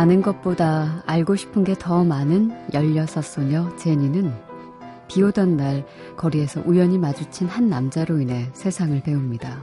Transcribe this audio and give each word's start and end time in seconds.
아는 0.00 0.22
것보다 0.22 1.02
알고 1.04 1.36
싶은 1.36 1.62
게 1.62 1.74
더 1.74 2.04
많은 2.04 2.70
16소녀 2.70 3.76
제니는 3.76 4.32
비 5.08 5.22
오던 5.22 5.58
날 5.58 5.86
거리에서 6.16 6.62
우연히 6.64 6.96
마주친 6.96 7.46
한 7.46 7.68
남자로 7.68 8.18
인해 8.18 8.48
세상을 8.54 8.98
배웁니다. 9.02 9.62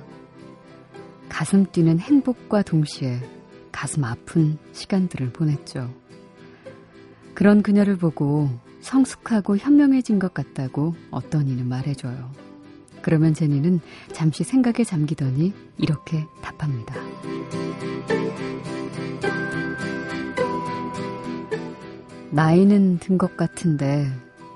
가슴 1.27 1.65
뛰는 1.65 1.97
행복과 1.97 2.61
동시에 2.61 3.19
가슴 3.71 4.03
아픈 4.03 4.59
시간들을 4.73 5.33
보냈죠. 5.33 5.91
그런 7.33 7.63
그녀를 7.63 7.97
보고 7.97 8.47
성숙하고 8.81 9.57
현명해진 9.57 10.19
것 10.19 10.35
같다고 10.35 10.93
어떤 11.09 11.47
이는 11.47 11.67
말해줘요. 11.67 12.46
그러면 13.07 13.33
제니는 13.33 13.79
잠시 14.11 14.43
생각에 14.43 14.83
잠기더니 14.83 15.53
이렇게 15.77 16.25
답합니다. 16.41 16.93
나이는 22.31 22.99
든 22.99 23.17
것 23.17 23.37
같은데 23.37 24.11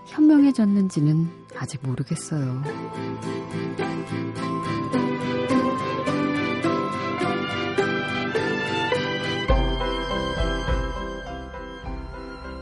현명해졌는지는 0.07 1.29
아직 1.57 1.79
모르겠어요. 1.81 2.61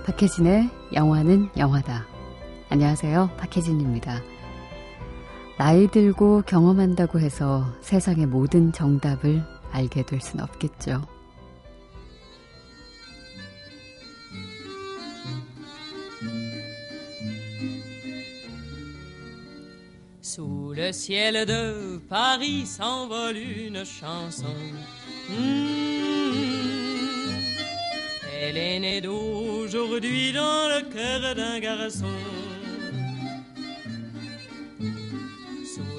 박혜진의 0.06 0.70
영화는 0.94 1.50
영화다. 1.58 2.06
안녕하세요. 2.70 3.32
박혜진입니다. 3.38 4.22
나이 5.60 5.88
들고 5.92 6.44
경험한다고 6.48 7.20
해서 7.20 7.66
세상의 7.82 8.28
모든 8.28 8.72
정답을 8.72 9.44
알게 9.74 10.06
될 10.06 10.22
순 10.22 10.40
없겠죠. 10.40 11.06
Sous 20.22 20.74
le 20.78 20.94
ciel 20.94 21.46
de 21.46 22.00
Paris 22.08 22.66
s'envole 22.66 23.36
une 23.36 23.84
chanson. 23.84 24.56
Mmh. 25.30 25.90
Elle 28.32 28.56
est 28.56 28.80
née 28.80 29.02
d'aujourd'hui 29.02 30.32
dans 30.32 30.70
le 30.70 30.84
cœur 30.90 31.36
d'un 31.36 31.60
garçon. 31.60 32.08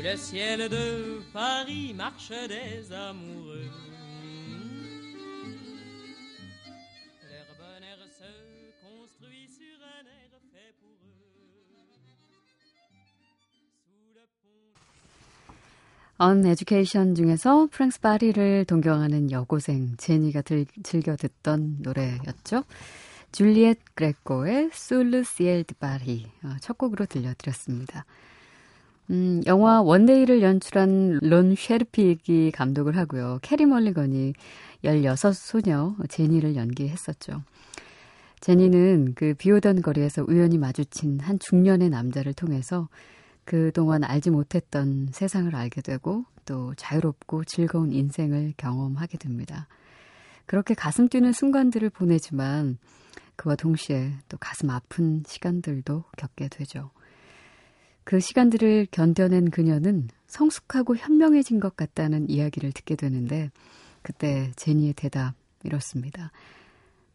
Sous 0.00 0.06
le 0.06 0.16
ciel 0.16 0.68
de 0.70 1.20
Paris 1.30 1.92
marchent 1.92 2.48
des 2.48 2.90
amoureux. 2.90 3.68
An 16.16 16.46
Education 16.46 17.14
중에서 17.14 17.68
프랑스 17.70 18.00
파리를 18.00 18.64
동경하는 18.64 19.30
여고생 19.30 19.96
제니가 19.98 20.40
들, 20.40 20.64
즐겨 20.82 21.14
듣던 21.16 21.76
노래였죠. 21.80 22.64
줄리엣 23.32 23.78
그레코의 23.94 24.70
Sous 24.72 25.07
le 25.07 25.24
ciel 25.24 25.64
de 25.64 25.74
Paris 25.74 26.26
첫 26.62 26.78
곡으로 26.78 27.04
들려드렸습니다. 27.04 28.06
음, 29.10 29.42
영화 29.46 29.82
One 29.82 30.00
Day를 30.00 30.40
연출한 30.40 31.18
론 31.20 31.56
쉐르피기 31.56 32.52
감독을 32.52 32.96
하고요. 32.96 33.40
캐리 33.42 33.66
멀리건이 33.66 34.34
16소녀 34.84 36.08
제니를 36.08 36.54
연기했었죠. 36.54 37.42
제니는 38.40 39.14
그 39.16 39.34
비오던 39.34 39.82
거리에서 39.82 40.24
우연히 40.26 40.58
마주친 40.58 41.18
한 41.20 41.38
중년의 41.40 41.90
남자를 41.90 42.32
통해서 42.32 42.88
그동안 43.44 44.04
알지 44.04 44.30
못했던 44.30 45.08
세상을 45.10 45.54
알게 45.54 45.80
되고 45.82 46.24
또 46.46 46.72
자유롭고 46.76 47.44
즐거운 47.44 47.92
인생을 47.92 48.54
경험하게 48.56 49.18
됩니다. 49.18 49.66
그렇게 50.46 50.74
가슴 50.74 51.08
뛰는 51.08 51.32
순간들을 51.32 51.90
보내지만 51.90 52.78
그와 53.34 53.56
동시에 53.56 54.12
또 54.28 54.36
가슴 54.38 54.70
아픈 54.70 55.24
시간들도 55.26 56.04
겪게 56.16 56.48
되죠. 56.48 56.90
그 58.04 58.20
시간들을 58.20 58.88
견뎌낸 58.90 59.50
그녀는 59.50 60.08
성숙하고 60.26 60.96
현명해진 60.96 61.60
것 61.60 61.76
같다는 61.76 62.28
이야기를 62.28 62.72
듣게 62.72 62.96
되는데 62.96 63.50
그때 64.02 64.50
제니의 64.56 64.94
대답 64.94 65.34
이렇습니다. 65.64 66.32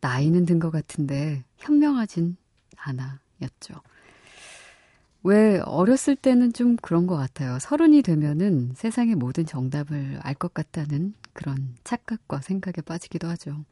나이는 0.01 0.46
든 0.46 0.59
것 0.59 0.69
같은데 0.72 1.44
현명하진 1.57 2.38
않아 2.78 3.19
였죠. 3.41 3.81
왜 5.23 5.59
어렸을 5.66 6.16
때는 6.16 6.53
좀 6.53 6.75
그런 6.78 7.07
것 7.07 7.16
같아요. 7.17 7.57
서른이 7.59 8.03
되면은 8.03 8.73
세상의 8.75 9.16
모든 9.16 9.46
정답을 9.46 10.19
알 10.22 10.35
것 10.35 10.53
같다는 10.53 11.16
그런 11.34 11.75
착각과 11.84 12.41
생각에 12.41 12.84
빠지기도 12.85 13.28
하죠. 13.29 13.66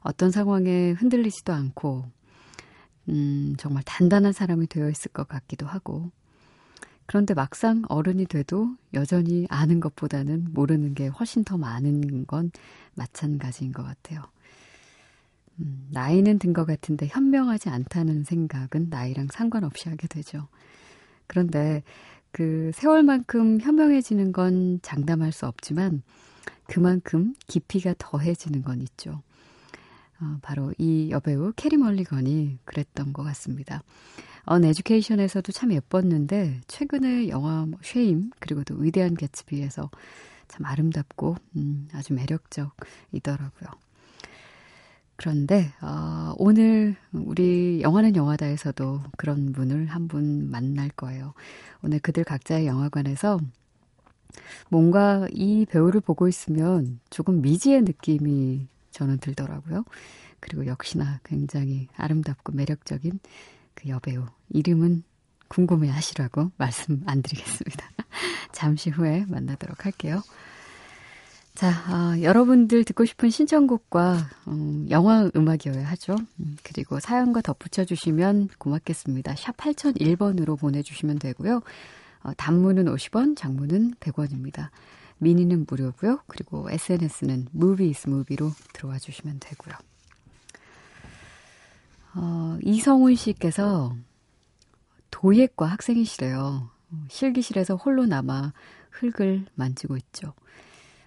어떤 0.00 0.30
상황에 0.32 0.90
흔들리지도 0.92 1.52
않고, 1.52 2.04
음, 3.08 3.54
정말 3.58 3.82
단단한 3.84 4.32
사람이 4.32 4.66
되어 4.68 4.88
있을 4.90 5.12
것 5.12 5.28
같기도 5.28 5.66
하고, 5.66 6.10
그런데 7.06 7.34
막상 7.34 7.82
어른이 7.88 8.26
돼도 8.26 8.76
여전히 8.94 9.46
아는 9.50 9.80
것보다는 9.80 10.48
모르는 10.52 10.94
게 10.94 11.06
훨씬 11.08 11.44
더 11.44 11.56
많은 11.58 12.26
건 12.26 12.50
마찬가지인 12.94 13.72
것 13.72 13.84
같아요. 13.84 14.22
음, 15.60 15.88
나이는 15.90 16.38
든 16.38 16.52
것 16.52 16.64
같은데 16.66 17.06
현명하지 17.06 17.68
않다는 17.70 18.24
생각은 18.24 18.88
나이랑 18.90 19.28
상관없이 19.32 19.88
하게 19.88 20.06
되죠. 20.06 20.48
그런데 21.26 21.82
그 22.32 22.70
세월만큼 22.74 23.60
현명해지는 23.62 24.32
건 24.32 24.80
장담할 24.82 25.32
수 25.32 25.46
없지만 25.46 26.02
그만큼 26.68 27.34
깊이가 27.48 27.94
더해지는 27.98 28.62
건 28.62 28.82
있죠. 28.82 29.22
어, 30.20 30.38
바로 30.42 30.72
이 30.78 31.10
여배우 31.10 31.52
캐리 31.56 31.76
멀리건이 31.76 32.58
그랬던 32.64 33.12
것 33.12 33.22
같습니다. 33.24 33.82
An 34.44 34.64
Education에서도 34.64 35.50
참 35.52 35.72
예뻤는데 35.72 36.60
최근에 36.68 37.28
영화 37.28 37.66
뭐 37.66 37.78
Shame 37.82 38.30
그리고 38.40 38.62
또 38.64 38.74
위대한 38.76 39.14
개츠비에서 39.14 39.90
참 40.48 40.64
아름답고 40.64 41.36
음, 41.56 41.88
아주 41.92 42.14
매력적이더라고요. 42.14 43.70
그런데 45.16 45.72
어, 45.80 46.34
오늘 46.38 46.94
우리 47.12 47.80
영화는 47.82 48.16
영화다에서도 48.16 49.00
그런 49.16 49.52
분을 49.52 49.86
한 49.86 50.08
분 50.08 50.50
만날 50.50 50.88
거예요. 50.90 51.34
오늘 51.82 51.98
그들 51.98 52.22
각자의 52.24 52.66
영화관에서 52.66 53.40
뭔가 54.68 55.26
이 55.32 55.66
배우를 55.68 56.00
보고 56.00 56.28
있으면 56.28 57.00
조금 57.10 57.40
미지의 57.42 57.82
느낌이 57.82 58.68
저는 58.96 59.18
들더라고요. 59.18 59.84
그리고 60.40 60.66
역시나 60.66 61.20
굉장히 61.22 61.88
아름답고 61.96 62.52
매력적인 62.52 63.20
그 63.74 63.88
여배우 63.90 64.24
이름은 64.48 65.02
궁금해 65.48 65.90
하시라고 65.90 66.50
말씀 66.56 67.02
안 67.06 67.20
드리겠습니다. 67.20 67.90
잠시 68.52 68.88
후에 68.88 69.26
만나도록 69.28 69.84
할게요. 69.84 70.22
자, 71.54 71.68
어, 71.68 72.20
여러분들 72.20 72.84
듣고 72.84 73.04
싶은 73.04 73.28
신청곡과 73.30 74.16
음, 74.48 74.86
영화 74.90 75.30
음악이어야 75.34 75.86
하죠. 75.90 76.16
음, 76.40 76.56
그리고 76.62 76.98
사연과 76.98 77.42
덧붙여 77.42 77.84
주시면 77.84 78.48
고맙겠습니다. 78.58 79.36
샵 79.36 79.56
8001번으로 79.56 80.58
보내주시면 80.58 81.18
되고요. 81.18 81.62
어, 82.22 82.32
단문은 82.36 82.86
50원, 82.86 83.36
장문은 83.36 83.94
100원입니다. 84.00 84.68
미니는 85.18 85.66
무료고요. 85.68 86.20
그리고 86.26 86.70
SNS는 86.70 87.48
무비스 87.52 88.08
무비로 88.08 88.50
들어와 88.72 88.98
주시면 88.98 89.38
되고요. 89.40 89.74
어, 92.14 92.58
이성훈 92.62 93.14
씨께서 93.14 93.94
도예과 95.10 95.66
학생이시래요. 95.66 96.70
실기실에서 97.08 97.76
홀로 97.76 98.06
남아 98.06 98.52
흙을 98.90 99.46
만지고 99.54 99.96
있죠. 99.98 100.34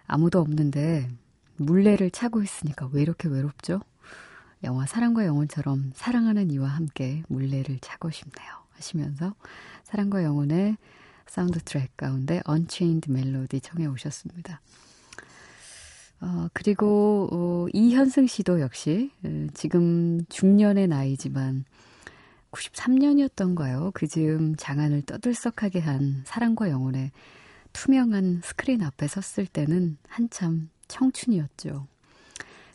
아무도 0.08 0.40
없는데 0.40 1.10
물레를 1.58 2.12
차고 2.12 2.42
있으니까 2.42 2.90
왜 2.92 3.02
이렇게 3.02 3.28
외롭죠? 3.28 3.82
영화 4.64 4.86
사랑과 4.86 5.26
영혼처럼 5.26 5.92
사랑하는 5.96 6.52
이와 6.52 6.68
함께 6.68 7.24
물레를 7.28 7.80
차고 7.80 8.10
싶네요. 8.12 8.50
하시면서 8.72 9.34
사랑과 9.84 10.24
영혼의 10.24 10.78
사운드 11.30 11.60
트랙 11.60 11.96
가운데 11.96 12.42
Unchained 12.50 13.12
Melody 13.12 13.62
청해 13.62 13.86
오셨습니다. 13.86 14.62
어, 16.22 16.48
그리고 16.54 17.30
어, 17.32 17.68
이현승 17.72 18.28
씨도 18.28 18.60
역시 18.60 19.12
어, 19.24 19.48
지금 19.54 20.26
중년의 20.30 20.88
나이지만 20.88 21.66
93년이었던가요? 22.52 23.92
그 23.94 24.08
즈음 24.08 24.56
장안을 24.56 25.04
떠들썩하게 25.04 25.80
한 25.80 26.24
사랑과 26.26 26.70
영혼의 26.70 27.12
투명한 27.74 28.42
스크린 28.44 28.82
앞에 28.82 29.08
섰을 29.08 29.46
때는 29.46 29.98
한참 30.08 30.70
청춘이었죠. 30.88 31.88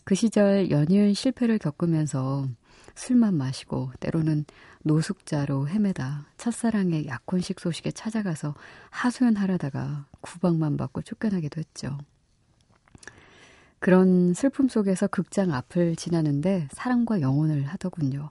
그 0.05 0.15
시절 0.15 0.71
연이은 0.71 1.15
실패를 1.15 1.59
겪으면서 1.59 2.49
술만 2.95 3.35
마시고 3.35 3.93
때로는 4.01 4.45
노숙자로 4.83 5.69
헤매다 5.69 6.27
첫사랑의 6.37 7.07
약혼식 7.07 7.61
소식에 7.61 7.91
찾아가서 7.91 8.55
하소연하려다가 8.91 10.07
구박만 10.21 10.77
받고 10.77 11.03
쫓겨나기도 11.03 11.59
했죠. 11.59 11.99
그런 13.79 14.33
슬픔 14.33 14.69
속에서 14.69 15.07
극장 15.07 15.53
앞을 15.53 15.97
지나는데 15.97 16.69
사랑과 16.73 17.21
영혼을 17.21 17.67
하더군요. 17.67 18.31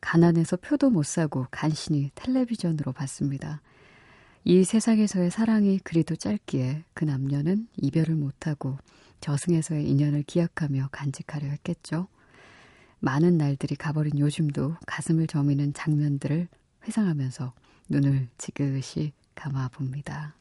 가난해서 0.00 0.56
표도 0.56 0.90
못 0.90 1.04
사고 1.04 1.46
간신히 1.50 2.10
텔레비전으로 2.14 2.92
봤습니다. 2.92 3.60
이 4.44 4.64
세상에서의 4.64 5.30
사랑이 5.30 5.78
그리도 5.78 6.16
짧기에 6.16 6.84
그 6.92 7.04
남녀는 7.04 7.68
이별을 7.76 8.14
못하고 8.14 8.78
저승에서의 9.20 9.88
인연을 9.88 10.22
기약하며 10.24 10.90
간직하려 10.92 11.46
했겠죠. 11.48 12.08
많은 13.04 13.36
날들이 13.36 13.76
가버린 13.76 14.18
요즘도 14.18 14.76
가슴을 14.86 15.26
저미는 15.26 15.74
장면들을 15.74 16.48
회상하면서 16.86 17.52
눈을 17.90 18.28
지그시 18.38 19.12
감아 19.34 19.68
봅니다. 19.68 20.34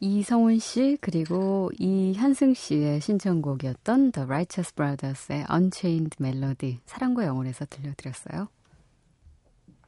이성훈 0.00 0.58
씨 0.58 0.98
그리고 1.00 1.70
이현승 1.78 2.54
씨의 2.54 3.00
신청곡이었던 3.00 4.12
The 4.12 4.24
Righteous 4.26 4.74
Brothers의 4.74 5.46
Unchained 5.50 6.16
Melody 6.20 6.80
사랑과 6.84 7.24
영혼에서 7.26 7.64
들려드렸어요. 7.64 8.48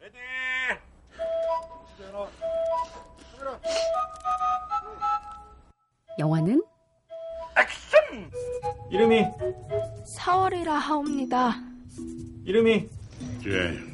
Ready! 0.01 0.17
영화는 6.19 6.63
액션! 7.57 8.31
이름이 8.91 9.25
4월이라 10.19 10.69
하옵니다. 10.69 11.61
이름이 12.45 12.89
제임스 13.43 13.89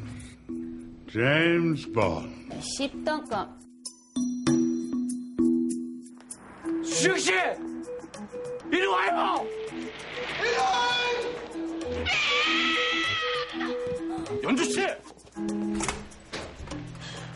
제임스 1.12 1.92
본 1.92 2.48
10단감 2.50 3.63
수영 6.94 7.18
씨, 7.18 7.32
이리 8.70 8.86
와요. 8.86 9.44
연주 14.44 14.64
씨. 14.64 14.86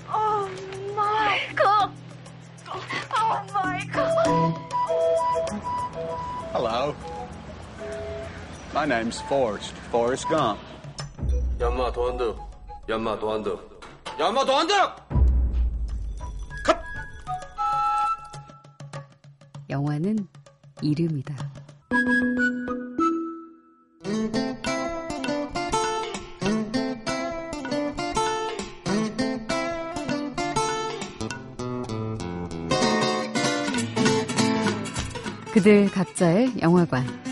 어, 0.06 0.48
마이클. 0.94 1.66
어, 1.66 1.90
마이클. 3.52 4.00
Hello. 6.52 6.94
My 8.72 8.86
name's 8.86 9.20
Forrest. 9.24 9.74
Forrest 9.88 10.28
Gump. 10.28 10.60
연마 11.60 11.90
도안드. 11.90 12.32
연마 12.88 13.18
도안드. 13.18 13.58
연마 14.20 14.44
도안드. 14.44 14.72
영화는 19.70 20.26
이름이다. 20.82 21.34
그들 35.52 35.90
각자의 35.90 36.60
영화관. 36.62 37.27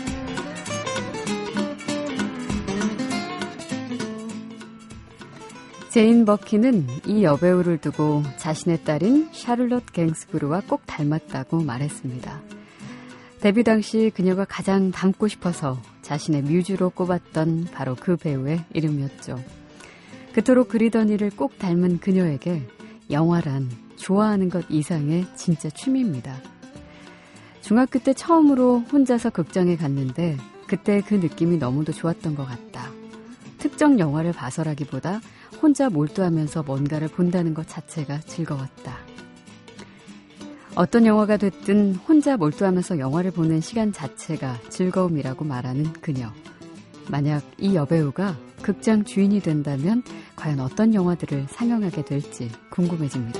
제인 5.97 6.25
버키는 6.25 6.85
이 7.07 7.23
여배우를 7.23 7.79
두고 7.79 8.21
자신의 8.37 8.83
딸인 8.83 9.29
샤를롯 9.31 9.91
갱스브루와 9.93 10.61
꼭 10.69 10.85
닮았다고 10.85 11.63
말했습니다. 11.63 12.39
데뷔 13.41 13.63
당시 13.63 14.11
그녀가 14.13 14.45
가장 14.45 14.91
닮고 14.91 15.27
싶어서 15.27 15.81
자신의 16.03 16.43
뮤즈로 16.43 16.91
꼽았던 16.91 17.69
바로 17.73 17.95
그 17.95 18.15
배우의 18.15 18.63
이름이었죠. 18.75 19.43
그토록 20.33 20.67
그리던 20.67 21.09
일을 21.09 21.31
꼭 21.31 21.57
닮은 21.57 21.97
그녀에게 21.97 22.61
영화란 23.09 23.67
좋아하는 23.95 24.49
것 24.49 24.65
이상의 24.69 25.25
진짜 25.35 25.67
취미입니다. 25.71 26.35
중학교 27.61 27.97
때 27.97 28.13
처음으로 28.13 28.81
혼자서 28.81 29.31
극장에 29.31 29.75
갔는데 29.75 30.37
그때 30.67 31.01
그 31.01 31.15
느낌이 31.15 31.57
너무도 31.57 31.91
좋았던 31.91 32.35
것 32.35 32.45
같다. 32.45 32.91
특정 33.57 33.97
영화를 33.97 34.31
봐서라기보다 34.33 35.21
혼자 35.61 35.89
몰두하면서 35.89 36.63
뭔가를 36.63 37.07
본다는 37.07 37.53
것 37.53 37.67
자체가 37.67 38.19
즐거웠다. 38.21 38.97
어떤 40.75 41.05
영화가 41.05 41.37
됐든 41.37 41.95
혼자 41.95 42.37
몰두하면서 42.37 42.99
영화를 42.99 43.31
보는 43.31 43.61
시간 43.61 43.91
자체가 43.91 44.59
즐거움이라고 44.69 45.43
말하는 45.43 45.91
그녀. 45.93 46.31
만약 47.09 47.41
이 47.57 47.75
여배우가 47.75 48.37
극장 48.61 49.03
주인이 49.03 49.39
된다면 49.41 50.03
과연 50.35 50.59
어떤 50.59 50.93
영화들을 50.93 51.47
상영하게 51.49 52.05
될지 52.05 52.51
궁금해집니다. 52.69 53.39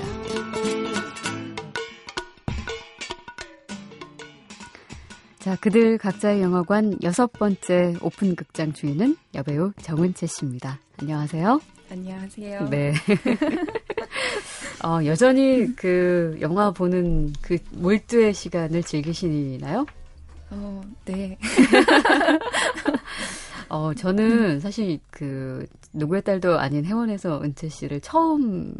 자, 5.48 5.56
그들 5.56 5.96
각자의 5.96 6.42
영화관 6.42 6.98
여섯 7.02 7.32
번째 7.32 7.94
오픈 8.02 8.36
극장 8.36 8.74
주인은 8.74 9.16
여배우 9.34 9.72
정은채 9.80 10.26
씨입니다. 10.26 10.78
안녕하세요. 10.98 11.58
안녕하세요. 11.90 12.68
네. 12.68 12.92
어, 14.84 15.02
여전히 15.06 15.74
그 15.74 16.36
영화 16.42 16.70
보는 16.70 17.32
그 17.40 17.56
몰두의 17.70 18.34
시간을 18.34 18.82
즐기시나요? 18.82 19.86
어, 20.50 20.82
네. 21.06 21.38
어, 23.70 23.94
저는 23.94 24.60
사실 24.60 24.98
그 25.10 25.66
누구의 25.94 26.24
딸도 26.24 26.58
아닌 26.58 26.84
회원에서 26.84 27.40
은채 27.42 27.70
씨를 27.70 28.02
처음 28.02 28.74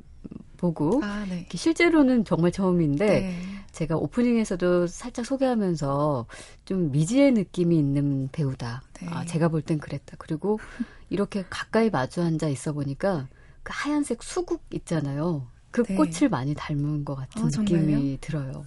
보고 0.59 1.01
아, 1.03 1.25
네. 1.31 1.49
실제로는 1.51 2.27
정말 2.27 2.53
처음인데 2.53 3.07
네. 3.07 3.41
제가 3.79 3.97
오프닝에서도 3.97 4.89
살짝 4.89 5.25
소개하면서 5.25 6.27
좀 6.65 6.91
미지의 6.91 7.31
느낌이 7.31 7.79
있는 7.79 8.29
배우다. 8.33 8.83
네. 8.95 9.07
아, 9.09 9.25
제가 9.25 9.49
볼 9.49 9.63
땐 9.63 9.79
그랬다. 9.79 10.17
그리고 10.19 10.59
이렇게 11.11 11.45
가까이 11.49 11.89
마주 11.89 12.21
앉아 12.21 12.49
있어 12.49 12.73
보니까 12.73 13.29
그 13.63 13.73
하얀색 13.75 14.25
수국 14.25 14.65
있잖아요. 14.73 15.47
그 15.71 15.85
네. 15.85 15.95
꽃을 15.95 16.29
많이 16.29 16.55
닮은 16.55 17.05
것 17.05 17.15
같은 17.15 17.43
어? 17.43 17.47
느낌이 17.47 18.19
들어요. 18.21 18.65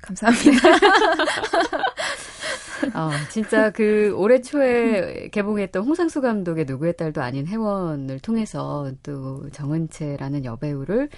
감사합니다. 0.00 0.68
어, 2.94 3.10
진짜 3.30 3.70
그 3.70 4.12
올해 4.16 4.40
초에 4.42 5.28
개봉했던 5.30 5.84
홍상수 5.84 6.20
감독의 6.20 6.66
누구의 6.66 6.96
딸도 6.96 7.20
아닌 7.22 7.46
회원을 7.48 8.20
통해서 8.20 8.92
또 9.02 9.48
정은채라는 9.50 10.44
여배우를 10.44 11.08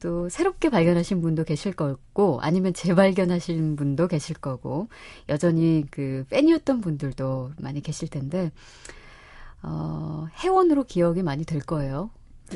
또 0.00 0.28
새롭게 0.28 0.70
발견하신 0.70 1.20
분도 1.20 1.44
계실 1.44 1.72
거고 1.72 2.38
아니면 2.40 2.72
재발견하신 2.74 3.76
분도 3.76 4.08
계실 4.08 4.36
거고 4.36 4.88
여전히 5.28 5.84
그 5.90 6.24
팬이었던 6.30 6.80
분들도 6.80 7.52
많이 7.58 7.80
계실 7.80 8.08
텐데 8.08 8.50
어, 9.62 10.26
회원으로 10.38 10.84
기억이 10.84 11.22
많이 11.22 11.44
될 11.44 11.60
거예요. 11.60 12.10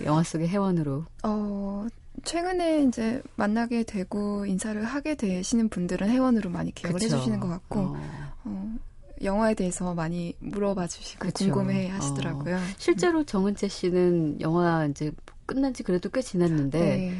영화 0.04 0.22
속의 0.22 0.48
회원으로. 0.48 1.04
어, 1.22 1.86
최근에 2.24 2.84
이제 2.84 3.22
만나게 3.36 3.84
되고 3.84 4.46
인사를 4.46 4.82
하게 4.82 5.14
되시는 5.14 5.68
분들은 5.68 6.08
회원으로 6.08 6.50
많이 6.50 6.74
기억을 6.74 6.98
그쵸. 6.98 7.14
해주시는 7.14 7.40
것 7.40 7.48
같고, 7.48 7.80
어. 7.80 7.96
어, 8.44 8.74
영화에 9.22 9.54
대해서 9.54 9.94
많이 9.94 10.34
물어봐 10.40 10.86
주시고 10.86 11.26
그쵸. 11.26 11.44
궁금해 11.44 11.88
하시더라고요. 11.88 12.58
실제로 12.78 13.24
정은채 13.24 13.68
씨는 13.68 14.40
영화 14.40 14.86
이제 14.86 15.12
끝난 15.46 15.72
지 15.74 15.82
그래도 15.82 16.08
꽤 16.10 16.20
지났는데 16.22 16.78
네. 16.78 17.14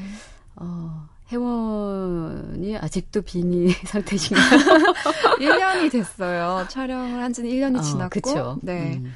어, 0.57 1.09
혜원이 1.33 2.77
아직도 2.77 3.23
빙의 3.23 3.71
상태신가요? 3.87 4.59
1년이 5.41 5.91
됐어요. 5.93 6.67
촬영을 6.69 7.23
한 7.23 7.33
지는 7.33 7.51
1년이 7.51 7.79
어, 7.79 7.83
지났고. 7.83 8.21
그쵸. 8.21 8.59
네. 8.63 8.97
음. 8.97 9.13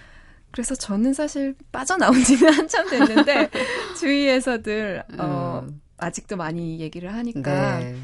그래서 0.50 0.74
저는 0.74 1.12
사실 1.12 1.54
빠져나온 1.70 2.22
지는 2.24 2.52
한참 2.54 2.88
됐는데 2.88 3.50
주위에서들 3.98 5.04
어, 5.18 5.64
음. 5.68 5.80
아직도 5.98 6.36
많이 6.36 6.80
얘기를 6.80 7.12
하니까 7.12 7.78
네. 7.78 7.96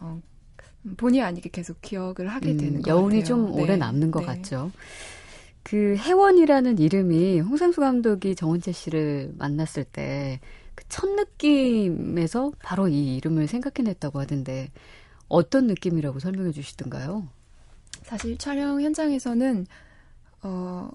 어, 0.00 0.20
본의 0.96 1.22
아니게 1.22 1.48
계속 1.50 1.80
기억을 1.80 2.28
하게 2.28 2.50
음, 2.52 2.56
되는 2.58 2.82
것 2.82 2.90
여운이 2.90 3.20
같아요. 3.20 3.24
좀 3.24 3.52
오래 3.54 3.66
네. 3.72 3.76
남는 3.78 4.10
것 4.10 4.20
네. 4.20 4.26
같죠. 4.26 4.70
그 5.68 5.96
혜원이라는 5.96 6.78
이름이 6.78 7.40
홍상수 7.40 7.80
감독이 7.80 8.36
정은채 8.36 8.72
씨를 8.72 9.34
만났을 9.36 9.84
때 9.84 10.40
그 10.76 10.84
첫 10.88 11.08
느낌에서 11.10 12.52
바로 12.62 12.86
이 12.86 13.16
이름을 13.16 13.48
생각해냈다고 13.48 14.20
하던데 14.20 14.70
어떤 15.28 15.66
느낌이라고 15.66 16.20
설명해 16.20 16.52
주시던가요? 16.52 17.26
사실 18.02 18.38
촬영 18.38 18.80
현장에서는 18.80 19.66
어, 20.42 20.90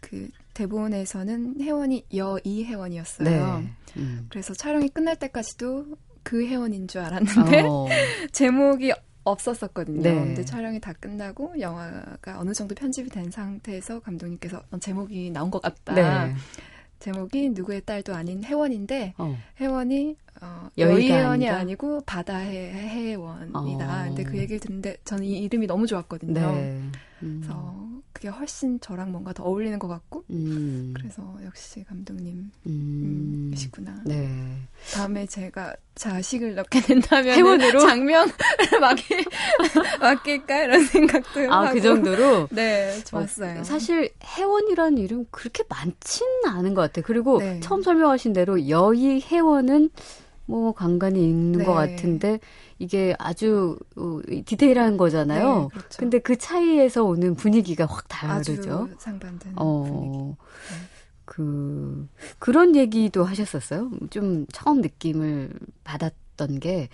그 0.00 0.28
대본에서는 0.52 1.60
혜원이 1.62 2.06
여이 2.14 2.64
혜원이었어요. 2.64 3.64
음. 3.96 4.26
그래서 4.28 4.52
촬영이 4.52 4.88
끝날 4.90 5.16
때까지도 5.16 5.86
그 6.22 6.44
혜원인 6.44 6.86
줄 6.88 7.00
알았는데 7.00 7.62
어, 7.62 7.86
제목이 8.32 8.92
없었었거든요. 9.24 10.02
네. 10.02 10.14
근데 10.14 10.44
촬영이 10.44 10.80
다 10.80 10.92
끝나고 10.92 11.58
영화가 11.60 12.38
어느 12.40 12.52
정도 12.52 12.74
편집이 12.74 13.10
된 13.10 13.30
상태에서 13.30 14.00
감독님께서 14.00 14.62
어, 14.70 14.78
제목이 14.78 15.30
나온 15.30 15.50
것 15.50 15.62
같다. 15.62 15.94
네. 15.94 16.34
제목이 16.98 17.50
누구의 17.50 17.82
딸도 17.82 18.14
아닌 18.14 18.44
혜원인데 18.44 19.14
어. 19.18 19.36
혜원이 19.60 20.16
어, 20.40 20.68
여의가 20.78 20.94
여의 20.94 21.12
혜원이 21.12 21.48
아니라? 21.48 21.56
아니고 21.56 22.00
바다의 22.06 22.72
혜원이다. 22.72 23.54
어. 23.58 24.04
근데 24.06 24.24
그 24.24 24.38
얘기를 24.38 24.60
듣는데 24.60 24.96
저는 25.04 25.24
이 25.24 25.38
이름이 25.40 25.66
너무 25.66 25.86
좋았거든요. 25.86 26.32
네. 26.32 26.82
음. 27.22 27.40
그래서 27.42 27.92
그게 28.12 28.28
훨씬 28.28 28.78
저랑 28.80 29.10
뭔가 29.10 29.32
더 29.32 29.42
어울리는 29.42 29.78
것 29.78 29.88
같고 29.88 30.24
음. 30.30 30.92
그래서 30.96 31.36
역시 31.44 31.82
감독님 31.84 32.50
음. 32.66 33.50
이시구나. 33.52 34.02
네. 34.04 34.28
다음에 34.92 35.26
제가 35.26 35.74
자식을 35.94 36.54
낳게 36.54 36.80
된다면 36.82 37.36
혜원으로? 37.36 37.80
장면을 37.80 38.32
맡길, 38.80 39.24
맡길까 40.00 40.64
이런 40.64 40.84
생각도 40.84 41.40
하고 41.40 41.52
아, 41.52 41.72
그 41.72 41.80
정도로? 41.80 42.48
네 42.50 43.02
좋았어요. 43.04 43.60
어, 43.60 43.64
사실 43.64 44.12
혜원이라는 44.22 44.98
이름 44.98 45.26
그렇게 45.30 45.64
많지는 45.68 46.46
않은 46.46 46.74
것 46.74 46.82
같아요. 46.82 47.04
그리고 47.06 47.38
네. 47.38 47.60
처음 47.60 47.82
설명하신 47.82 48.32
대로 48.32 48.68
여의 48.68 49.20
혜원은 49.20 49.90
뭐 50.46 50.72
간간히 50.72 51.24
있는 51.24 51.60
네. 51.60 51.64
것 51.64 51.72
같은데 51.72 52.40
이게 52.78 53.14
아주 53.18 53.78
어, 53.96 54.20
디테일한 54.44 54.96
거잖아요. 54.96 55.62
네, 55.62 55.68
그렇죠. 55.72 55.98
근데 55.98 56.18
그 56.18 56.36
차이에서 56.36 57.04
오는 57.04 57.34
분위기가 57.34 57.86
확 57.86 58.06
다르죠. 58.08 58.88
상반된 58.98 59.38
분위기. 59.38 59.54
어, 59.56 60.36
그, 61.24 62.08
그런 62.38 62.76
얘기도 62.76 63.24
하셨었어요. 63.24 63.90
좀 64.10 64.46
처음 64.52 64.80
느낌을 64.80 65.52
받았던 65.84 66.60
게, 66.60 66.88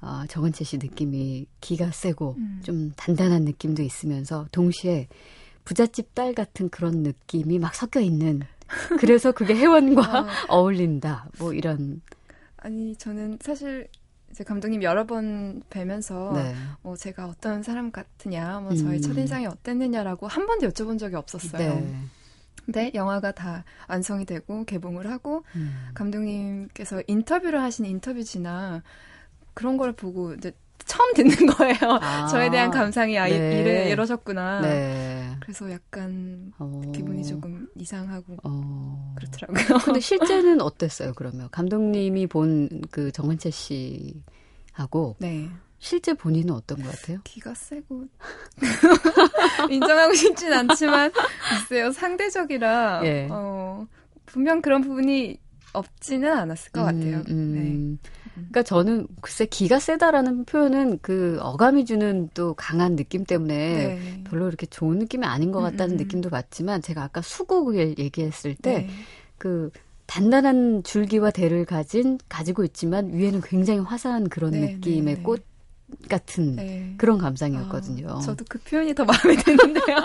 어, 0.00 0.24
정은채 0.28 0.64
씨 0.64 0.78
느낌이 0.78 1.46
기가 1.60 1.90
세고, 1.90 2.36
음. 2.38 2.60
좀 2.64 2.92
단단한 2.96 3.42
느낌도 3.44 3.82
있으면서, 3.82 4.46
동시에 4.52 5.08
부잣집 5.64 6.14
딸 6.14 6.32
같은 6.34 6.68
그런 6.70 7.02
느낌이 7.02 7.58
막 7.58 7.74
섞여 7.74 8.00
있는, 8.00 8.40
그래서 8.98 9.32
그게 9.32 9.54
혜원과 9.56 10.18
아. 10.18 10.26
어울린다. 10.48 11.28
뭐 11.38 11.52
이런, 11.52 12.00
아니 12.56 12.96
저는 12.96 13.38
사실 13.42 13.88
이제 14.32 14.44
감독님 14.44 14.82
여러 14.82 15.04
번 15.04 15.62
뵈면서 15.70 16.32
네. 16.34 16.54
뭐 16.80 16.96
제가 16.96 17.26
어떤 17.26 17.62
사람 17.62 17.92
같으냐, 17.92 18.60
뭐 18.60 18.74
저의 18.74 18.98
음. 18.98 19.02
첫인상이 19.02 19.46
어땠느냐라고 19.46 20.26
한 20.26 20.46
번도 20.46 20.68
여쭤본 20.70 20.98
적이 20.98 21.16
없었어요. 21.16 21.74
네. 21.74 21.94
근데 22.64 22.90
영화가 22.94 23.32
다 23.32 23.64
완성이 23.88 24.24
되고 24.24 24.64
개봉을 24.64 25.10
하고 25.10 25.44
음. 25.54 25.90
감독님께서 25.94 27.02
인터뷰를 27.06 27.60
하신 27.60 27.84
인터뷰지나 27.84 28.82
그런 29.52 29.76
걸 29.76 29.92
보고 29.92 30.32
이제 30.34 30.52
처음 30.92 31.14
듣는 31.14 31.46
거예요. 31.56 31.76
아. 32.02 32.26
저에 32.26 32.50
대한 32.50 32.70
감상이 32.70 33.18
아, 33.18 33.26
네. 33.26 33.60
이래, 33.60 33.90
이러셨구나. 33.90 34.60
네. 34.60 35.30
그래서 35.40 35.70
약간 35.70 36.52
어. 36.58 36.82
기분이 36.94 37.24
조금 37.24 37.66
이상하고 37.76 38.36
어. 38.44 39.14
그렇더라고요. 39.16 39.78
근데 39.84 40.00
실제는 40.00 40.60
어땠어요, 40.60 41.12
그러면? 41.16 41.48
감독님이 41.50 42.26
본 42.26 42.68
그 42.90 43.10
정은채 43.12 43.50
씨하고 43.50 45.16
네. 45.18 45.48
실제 45.78 46.12
본인은 46.14 46.52
어떤 46.54 46.82
것 46.82 46.90
같아요? 46.92 47.18
기가 47.24 47.54
세고 47.54 48.04
인정하고 49.70 50.12
싶진 50.14 50.52
않지만 50.52 51.10
글쎄요 51.68 51.90
상대적이라 51.92 53.00
예. 53.04 53.28
어, 53.30 53.86
분명 54.26 54.60
그런 54.62 54.82
부분이 54.82 55.38
없지는 55.72 56.30
않았을 56.30 56.70
것 56.72 56.84
같아요. 56.84 57.22
음, 57.30 57.98
그러니까 58.34 58.62
저는 58.62 59.06
글쎄 59.20 59.44
기가 59.46 59.78
세다라는 59.78 60.44
표현은 60.44 60.98
그 61.02 61.38
어감이 61.40 61.84
주는 61.84 62.28
또 62.34 62.54
강한 62.54 62.96
느낌 62.96 63.24
때문에 63.24 63.54
네. 63.56 63.86
네. 63.94 64.24
별로 64.24 64.48
이렇게 64.48 64.66
좋은 64.66 64.98
느낌이 64.98 65.24
아닌 65.26 65.52
것 65.52 65.60
같다는 65.60 65.94
음, 65.94 65.94
음. 65.94 65.96
느낌도 65.98 66.30
받지만 66.30 66.80
제가 66.82 67.02
아까 67.02 67.20
수국을 67.22 67.98
얘기했을 67.98 68.54
때 68.54 68.72
네. 68.86 68.90
그 69.38 69.70
단단한 70.06 70.82
줄기와 70.84 71.30
대를 71.30 71.64
가진 71.64 72.18
가지고 72.28 72.64
있지만 72.64 73.12
위에는 73.12 73.40
굉장히 73.42 73.80
화사한 73.80 74.28
그런 74.28 74.50
네, 74.52 74.60
느낌의 74.74 75.02
네, 75.04 75.14
네. 75.16 75.22
꽃 75.22 75.44
같은 76.08 76.56
네. 76.56 76.94
그런 76.96 77.18
감상이었거든요. 77.18 78.08
아, 78.16 78.20
저도 78.20 78.44
그 78.48 78.58
표현이 78.60 78.94
더 78.94 79.04
마음에 79.04 79.36
드는데요. 79.36 79.96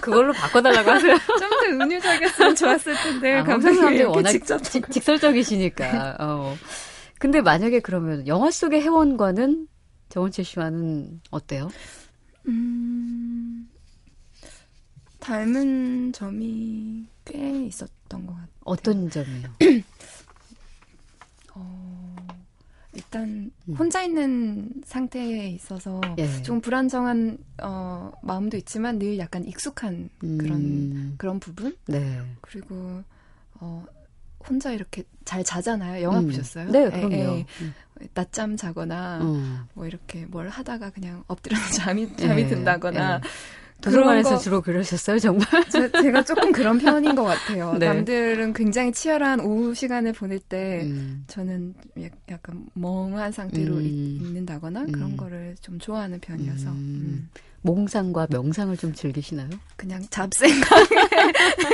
그걸로 0.00 0.32
바꿔달라고 0.32 0.90
하세요. 0.90 1.16
좀 1.38 1.50
더 1.78 1.84
은유적이었으면 1.84 2.54
좋았을 2.54 2.94
텐데 2.94 3.34
아, 3.38 3.42
감독님이 3.44 4.02
워낙 4.04 4.30
직접 4.30 4.62
직- 4.62 4.88
직설적이시니까. 4.90 6.16
어. 6.20 6.54
근데 7.18 7.40
만약에 7.40 7.80
그러면 7.80 8.26
영화 8.26 8.50
속의 8.50 8.80
혜원과는 8.82 9.68
정은채 10.08 10.42
씨와는 10.42 11.20
어때요? 11.30 11.68
음, 12.46 13.68
닮은 15.20 16.12
점이 16.12 17.06
꽤 17.24 17.64
있었던 17.66 18.26
것 18.26 18.32
같아요. 18.32 18.48
어떤 18.64 19.10
점이요? 19.10 19.48
어, 21.54 22.16
일단 22.94 23.50
음. 23.68 23.74
혼자 23.74 24.02
있는 24.02 24.70
상태에 24.84 25.48
있어서 25.48 26.00
예. 26.18 26.42
좀 26.42 26.60
불안정한 26.60 27.38
어, 27.62 28.12
마음도 28.22 28.56
있지만 28.56 28.98
늘 28.98 29.18
약간 29.18 29.44
익숙한 29.44 30.08
그런 30.20 30.60
음, 30.60 31.14
그런 31.18 31.40
부분 31.40 31.76
네. 31.86 32.22
그리고 32.40 33.02
어, 33.54 33.84
혼자 34.46 34.72
이렇게 34.72 35.04
잘 35.24 35.42
자잖아요. 35.44 36.02
영화 36.02 36.20
음. 36.20 36.26
보셨어요? 36.26 36.70
네, 36.70 36.84
예, 36.86 36.90
그럼요. 36.90 37.14
예. 37.14 37.46
음. 37.60 37.74
낮잠 38.14 38.56
자거나 38.56 39.18
음. 39.22 39.60
뭐 39.74 39.86
이렇게 39.86 40.24
뭘 40.26 40.48
하다가 40.48 40.90
그냥 40.90 41.24
엎드려서 41.26 41.74
잠이 41.74 42.14
잠이 42.16 42.42
예, 42.42 42.46
든다거나 42.46 43.16
예. 43.16 43.28
도서관에서 43.80 44.30
거- 44.30 44.38
주로 44.38 44.60
그러셨어요, 44.60 45.18
정말? 45.20 45.46
제, 45.70 45.90
제가 45.90 46.24
조금 46.24 46.50
그런 46.50 46.78
편인 46.78 47.14
것 47.14 47.22
같아요. 47.24 47.74
네. 47.78 47.86
남들은 47.86 48.52
굉장히 48.52 48.90
치열한 48.92 49.38
오후 49.40 49.72
시간을 49.74 50.12
보낼 50.14 50.38
때 50.40 50.82
음. 50.84 51.24
저는 51.28 51.74
약- 52.02 52.12
약간 52.30 52.66
멍한 52.74 53.30
상태로 53.32 53.74
음. 53.76 53.82
있, 53.82 53.86
있는다거나 54.22 54.80
음. 54.82 54.92
그런 54.92 55.16
거를 55.16 55.54
좀 55.60 55.78
좋아하는 55.78 56.18
편이어서 56.20 56.70
음. 56.70 57.28
음. 57.62 57.66
몽상과 57.68 58.28
명상을 58.30 58.76
좀 58.76 58.92
즐기시나요? 58.92 59.48
그냥 59.76 60.02
잡생각의 60.10 60.98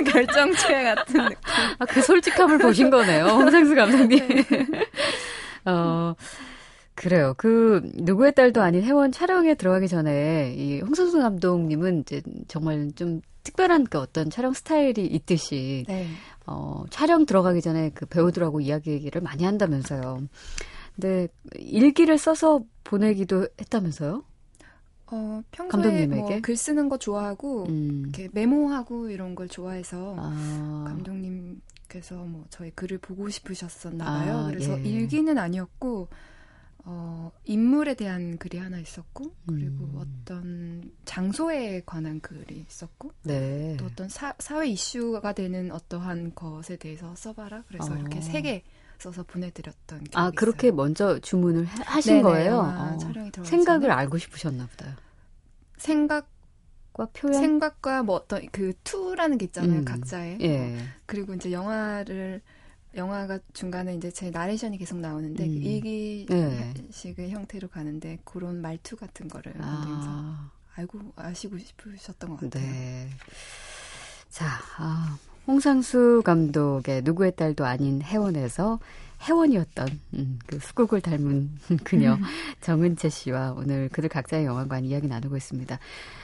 결정체 0.12 0.82
같은 0.82 1.24
느낌. 1.24 1.38
아, 1.78 1.84
그 1.86 2.02
솔직함을 2.02 2.58
보신 2.58 2.90
거네요, 2.90 3.24
홍상수 3.26 3.74
감독님. 3.74 4.18
어, 5.66 6.14
그래요. 6.94 7.34
그, 7.36 7.82
누구의 7.94 8.34
딸도 8.34 8.62
아닌 8.62 8.82
회원 8.82 9.12
촬영에 9.12 9.54
들어가기 9.54 9.88
전에, 9.88 10.54
이 10.56 10.80
홍상수 10.80 11.18
감독님은 11.18 12.00
이제 12.00 12.22
정말 12.48 12.90
좀 12.94 13.20
특별한 13.42 13.84
그 13.84 13.98
어떤 13.98 14.30
촬영 14.30 14.52
스타일이 14.52 15.06
있듯이, 15.06 15.84
네. 15.88 16.06
어, 16.46 16.84
촬영 16.90 17.26
들어가기 17.26 17.60
전에 17.60 17.90
그 17.94 18.06
배우들하고 18.06 18.60
이야기를 18.60 19.20
많이 19.20 19.44
한다면서요. 19.44 20.20
근데 20.94 21.28
일기를 21.58 22.18
써서 22.18 22.60
보내기도 22.84 23.48
했다면서요? 23.60 24.22
어, 25.14 25.42
평소에 25.50 25.82
감독님에게? 25.82 26.20
뭐 26.20 26.40
글 26.42 26.56
쓰는 26.56 26.88
거 26.88 26.98
좋아하고 26.98 27.66
음. 27.68 28.02
이렇게 28.04 28.28
메모하고 28.32 29.08
이런 29.10 29.34
걸 29.34 29.48
좋아해서 29.48 30.14
아, 30.18 30.84
감독님께서 30.88 32.16
뭐 32.24 32.44
저희 32.50 32.70
글을 32.72 32.98
보고 32.98 33.28
싶으셨었나 33.28 34.04
봐요. 34.04 34.36
아, 34.38 34.46
그래서 34.48 34.78
예. 34.78 34.82
일기는 34.84 35.36
아니었고 35.38 36.08
어, 36.86 37.32
인물에 37.44 37.94
대한 37.94 38.36
글이 38.36 38.58
하나 38.58 38.78
있었고 38.78 39.32
그리고 39.46 39.84
음. 39.84 39.94
어떤 39.96 40.90
장소에 41.06 41.82
관한 41.86 42.20
글이 42.20 42.66
있었고 42.68 43.10
네. 43.22 43.74
또 43.78 43.86
어떤 43.86 44.08
사, 44.10 44.34
사회 44.38 44.68
이슈가 44.68 45.32
되는 45.32 45.70
어떠한 45.72 46.34
것에 46.34 46.76
대해서 46.76 47.14
써봐라. 47.16 47.64
그래서 47.68 47.92
어. 47.92 47.96
이렇게 47.96 48.20
세 48.20 48.42
개 48.42 48.62
써서 48.98 49.22
보내드렸던 49.24 50.04
아, 50.14 50.30
그렇게 50.30 50.68
있어요. 50.68 50.76
먼저 50.76 51.18
주문을 51.18 51.64
하- 51.64 51.82
하신 51.96 52.12
네네, 52.16 52.22
거예요? 52.22 52.52
영화 52.52 52.94
어. 52.94 53.44
생각을. 53.44 53.90
알고 53.90 54.18
싶으셨나 54.18 54.66
보다. 54.66 54.96
생각 55.84 56.28
과 56.94 57.06
표현? 57.06 57.40
생각과 57.40 58.04
뭐 58.04 58.14
어떤 58.14 58.46
그 58.50 58.72
투라는 58.84 59.36
게 59.36 59.46
있잖아요 59.46 59.80
음, 59.80 59.84
각자의 59.84 60.38
예. 60.40 60.76
그리고 61.06 61.34
이제 61.34 61.50
영화를 61.50 62.40
영화가 62.94 63.40
중간에 63.52 63.96
이제 63.96 64.12
제 64.12 64.30
나레이션이 64.30 64.78
계속 64.78 64.98
나오는데 65.00 65.44
음. 65.44 65.50
일기식의 65.60 67.30
형태로 67.30 67.68
가는데 67.68 68.18
그런 68.24 68.62
말투 68.62 68.94
같은 68.94 69.26
거를 69.26 69.54
아, 69.58 70.52
알고 70.76 71.12
아시고 71.16 71.58
싶으셨던 71.58 72.30
것 72.30 72.40
같아요. 72.40 72.70
네. 72.70 73.10
자, 74.30 74.46
아, 74.78 75.18
홍상수 75.46 76.22
감독의 76.24 77.02
누구의 77.02 77.32
딸도 77.36 77.64
아닌 77.64 78.00
해원에서 78.02 78.78
해원이었던 79.22 79.88
음, 80.14 80.38
그 80.46 80.58
수국을 80.58 81.00
닮은 81.00 81.50
그녀 81.84 82.18
정은채 82.60 83.08
씨와 83.08 83.54
오늘 83.56 83.88
그들 83.90 84.08
각자의 84.08 84.44
영화관 84.44 84.84
이야기 84.84 85.06
나누고 85.06 85.36
있습니다. 85.36 85.78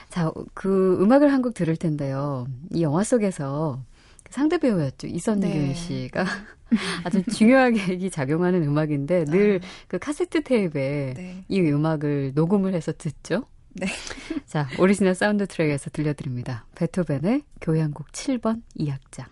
자, 0.08 0.30
그 0.54 0.98
음악을 1.00 1.32
한 1.32 1.40
곡 1.42 1.54
들을 1.54 1.74
텐데요. 1.76 2.46
이 2.72 2.82
영화 2.82 3.02
속에서 3.04 3.82
상대 4.28 4.58
배우였죠. 4.58 5.06
이선균 5.06 5.50
네. 5.50 5.74
씨가 5.74 6.24
아주 7.04 7.22
중요하게 7.24 7.94
이 8.00 8.10
작용하는 8.10 8.62
음악인데 8.62 9.24
늘그 9.28 9.98
카세트 9.98 10.42
테이프에 10.42 11.14
네. 11.16 11.44
이 11.48 11.60
음악을 11.60 12.32
녹음을 12.34 12.74
해서 12.74 12.92
듣죠. 12.92 13.44
네. 13.72 13.86
자, 14.46 14.68
오리지널 14.78 15.14
사운드 15.14 15.46
트랙에서 15.46 15.90
들려드립니다. 15.90 16.66
베토벤의 16.74 17.42
교향곡 17.60 18.12
7번 18.12 18.62
2악장. 18.78 19.26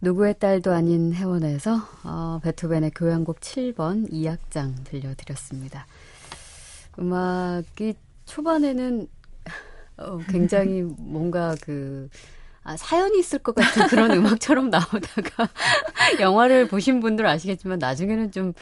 누구의 0.00 0.38
딸도 0.38 0.72
아닌 0.72 1.12
해원에서 1.12 1.78
어, 2.04 2.40
베토벤의 2.42 2.92
교향곡 2.94 3.40
7번 3.40 4.10
2악장 4.10 4.84
들려드렸습니다. 4.84 5.86
음악이 6.98 7.94
초반에는 8.26 9.08
어, 9.98 10.18
굉장히 10.28 10.82
뭔가 10.98 11.54
그 11.62 12.08
아, 12.62 12.76
사연이 12.76 13.20
있을 13.20 13.38
것 13.38 13.54
같은 13.54 13.86
그런 13.86 14.10
음악처럼 14.10 14.70
나오다가 14.70 15.48
영화를 16.20 16.66
보신 16.66 17.00
분들 17.00 17.24
아시겠지만 17.26 17.78
나중에는 17.78 18.32
좀 18.32 18.52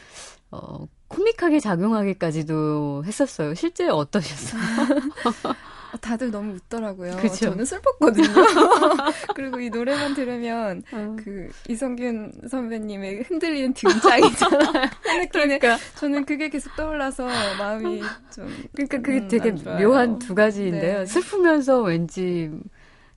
어, 0.51 0.87
코믹하게 1.07 1.59
작용하기까지도 1.59 3.03
했었어요. 3.05 3.55
실제 3.55 3.89
어떠셨어요? 3.89 4.61
어, 6.05 6.07
다들 6.07 6.31
너무 6.31 6.53
웃더라고요. 6.53 7.17
그죠? 7.17 7.35
저는 7.49 7.65
슬펐거든요. 7.65 8.27
그리고 9.35 9.59
이 9.59 9.69
노래만 9.69 10.13
들으면 10.13 10.83
어. 10.91 11.15
그 11.23 11.49
이성균 11.67 12.31
선배님의 12.49 13.23
흔들리는 13.23 13.73
등짝이잖아요. 13.73 14.71
그 15.01 15.09
느낌에 15.09 15.27
그러니까 15.31 15.77
저는 15.95 16.25
그게 16.25 16.49
계속 16.49 16.75
떠올라서 16.75 17.25
마음이 17.57 18.01
좀 18.33 18.47
그러니까 18.73 18.97
그게 18.99 19.19
음, 19.19 19.27
되게. 19.27 19.51
묘한 19.51 20.19
두 20.19 20.35
가지인데요. 20.35 20.99
네. 20.99 21.05
슬프면서 21.05 21.81
왠지 21.81 22.51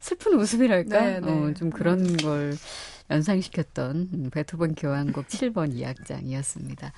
슬픈 0.01 0.35
웃음이랄까? 0.35 1.01
네, 1.01 1.21
네. 1.21 1.31
어, 1.31 1.53
좀 1.55 1.71
그런 1.71 2.17
걸 2.17 2.55
연상시켰던 3.11 4.09
음, 4.13 4.31
베토벤 4.31 4.75
교향곡 4.75 5.29
7번 5.29 5.75
2악장이었습니다. 5.75 6.93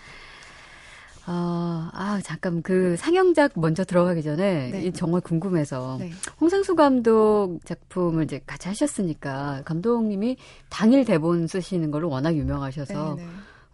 아, 1.33 1.90
아, 1.95 2.21
잠깐 2.25 2.61
그 2.61 2.97
상영작 2.97 3.53
먼저 3.55 3.85
들어가기 3.85 4.21
전에 4.25 4.71
네. 4.73 4.83
이 4.83 4.93
정말 4.93 5.21
궁금해서 5.21 5.99
네. 6.01 6.11
홍상수 6.40 6.75
감독 6.75 7.59
작품을 7.64 8.25
이제 8.25 8.40
같이 8.45 8.66
하셨으니까 8.66 9.62
감독님이 9.64 10.37
당일 10.71 11.05
대본 11.05 11.47
쓰시는 11.47 11.93
걸로 11.93 12.09
워낙 12.09 12.35
유명하셔서 12.35 13.14
네, 13.14 13.25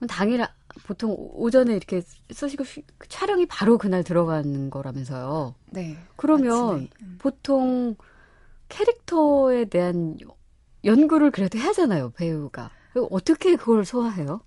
네. 0.01 0.07
당일 0.07 0.43
아- 0.43 0.53
보통 0.85 1.17
오전에 1.19 1.75
이렇게 1.75 2.03
쓰시고 2.31 2.65
쉬- 2.65 2.85
촬영이 3.09 3.47
바로 3.47 3.79
그날 3.79 4.05
들어가는 4.05 4.69
거라면서요. 4.69 5.55
네. 5.71 5.97
그러면. 6.17 6.89
음. 7.01 7.17
보통 7.19 7.97
캐릭터에 8.69 9.65
대한 9.65 10.19
연구를 10.85 11.31
그래도 11.31 11.59
해야잖아요, 11.59 12.11
배우가. 12.11 12.71
어떻게 13.11 13.57
그걸 13.57 13.87
소화해요? 13.87 14.41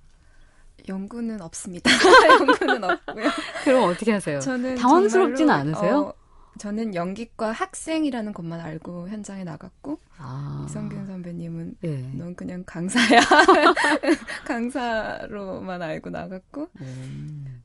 연구는 0.89 1.41
없습니다. 1.41 1.89
연구는 2.39 2.84
없고요. 2.84 3.30
그럼 3.63 3.89
어떻게 3.89 4.12
하세요? 4.12 4.39
저는 4.39 4.75
당황스럽진 4.75 5.47
정말로, 5.47 5.60
않으세요? 5.62 5.99
어, 5.99 6.13
저는 6.58 6.95
연기과 6.95 7.52
학생이라는 7.52 8.34
것만 8.34 8.60
알고 8.60 9.08
현장에 9.08 9.43
나갔고 9.43 9.97
아, 10.17 10.65
이성균 10.67 11.08
선배님은 11.08 11.75
예. 11.86 11.97
넌 12.13 12.36
그냥 12.36 12.63
강사야. 12.65 13.21
강사로만 14.45 15.82
알고 15.82 16.10
나갔고 16.10 16.67
음. 16.82 17.63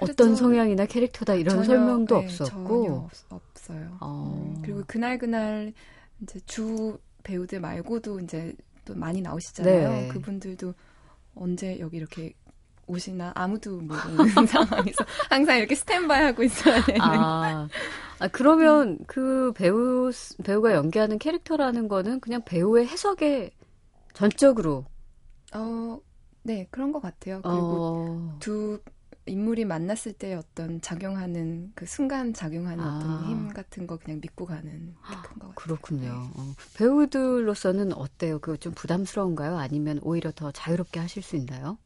어떤 0.00 0.34
성향이나 0.34 0.86
캐릭터다 0.86 1.34
이런 1.34 1.56
전혀, 1.56 1.64
설명도 1.66 2.18
네, 2.20 2.24
없었고. 2.24 2.86
전혀 2.86 2.94
없, 2.94 3.10
없어요. 3.28 3.96
어. 4.00 4.54
음, 4.56 4.62
그리고 4.62 4.82
그날 4.86 5.18
그날 5.18 5.72
이제 6.22 6.40
주 6.46 6.98
배우들 7.24 7.60
말고도 7.60 8.20
이제 8.20 8.54
또 8.84 8.94
많이 8.94 9.20
나오시잖아요. 9.20 9.90
네. 9.90 10.08
그분들도 10.08 10.72
언제 11.34 11.78
여기 11.78 11.98
이렇게 11.98 12.32
오시나 12.86 13.32
아무도 13.34 13.78
모르는 13.78 13.96
상황에서 14.46 15.04
항상 15.30 15.58
이렇게 15.58 15.74
스탠바이 15.74 16.22
하고 16.22 16.42
있어야 16.42 16.84
되는. 16.84 17.00
아, 17.00 17.68
아, 18.18 18.28
그러면 18.28 18.98
그 19.06 19.52
배우, 19.54 20.10
배우가 20.44 20.74
연기하는 20.74 21.18
캐릭터라는 21.18 21.88
거는 21.88 22.20
그냥 22.20 22.42
배우의 22.44 22.86
해석에 22.86 23.50
전적으로. 24.14 24.84
어, 25.54 26.00
네 26.42 26.66
그런 26.70 26.92
것 26.92 27.00
같아요. 27.00 27.40
그리고 27.42 27.76
어, 27.80 28.36
두 28.40 28.80
인물이 29.26 29.64
만났을 29.64 30.12
때 30.12 30.34
어떤 30.34 30.80
작용하는 30.80 31.70
그 31.74 31.86
순간 31.86 32.34
작용하는 32.34 32.82
아. 32.82 32.96
어떤 32.96 33.24
힘 33.26 33.48
같은 33.48 33.86
거 33.86 33.96
그냥 33.96 34.20
믿고 34.20 34.46
가는 34.46 34.94
게큰것 35.08 35.40
같아요. 35.40 35.54
그렇군요. 35.54 36.30
어, 36.34 36.54
배우들로서는 36.74 37.92
어때요? 37.92 38.40
그좀 38.40 38.72
부담스러운가요? 38.74 39.56
아니면 39.56 40.00
오히려 40.02 40.32
더 40.32 40.50
자유롭게 40.50 40.98
하실 40.98 41.22
수 41.22 41.36
있나요? 41.36 41.78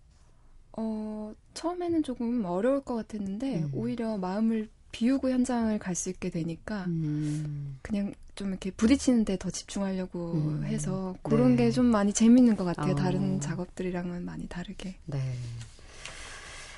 어, 0.77 1.33
처음에는 1.55 2.03
조금 2.03 2.45
어려울 2.45 2.81
것 2.83 2.95
같았는데, 2.95 3.63
음. 3.65 3.71
오히려 3.75 4.17
마음을 4.19 4.69
비우고 4.93 5.31
현장을 5.31 5.79
갈 5.79 5.95
수 5.95 6.11
있게 6.11 6.31
되니까, 6.31 6.85
음, 6.87 7.79
그냥 7.83 8.15
좀 8.35 8.49
이렇게 8.49 8.71
부딪히는 8.71 9.25
데 9.25 9.37
더 9.37 9.51
집중하려고 9.51 10.33
음. 10.35 10.65
해서, 10.65 11.17
그런 11.23 11.57
네. 11.57 11.65
게좀 11.67 11.87
많이 11.87 12.13
재밌는 12.13 12.57
것 12.57 12.65
같아요. 12.65 12.93
어. 12.93 12.95
다른 12.95 13.41
작업들이랑은 13.41 14.25
많이 14.25 14.47
다르게. 14.49 14.97
네. 15.07 15.19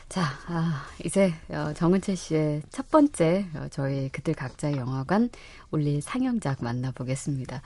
자, 0.08 0.22
아, 0.46 0.86
이제 1.04 1.32
어, 1.50 1.72
정은채 1.74 2.14
씨의 2.14 2.62
첫 2.70 2.90
번째 2.90 3.46
어, 3.54 3.66
저희 3.70 4.08
그들 4.08 4.32
각자의 4.34 4.76
영화관 4.78 5.28
올릴 5.70 6.00
상영작 6.00 6.64
만나보겠습니다. 6.64 7.60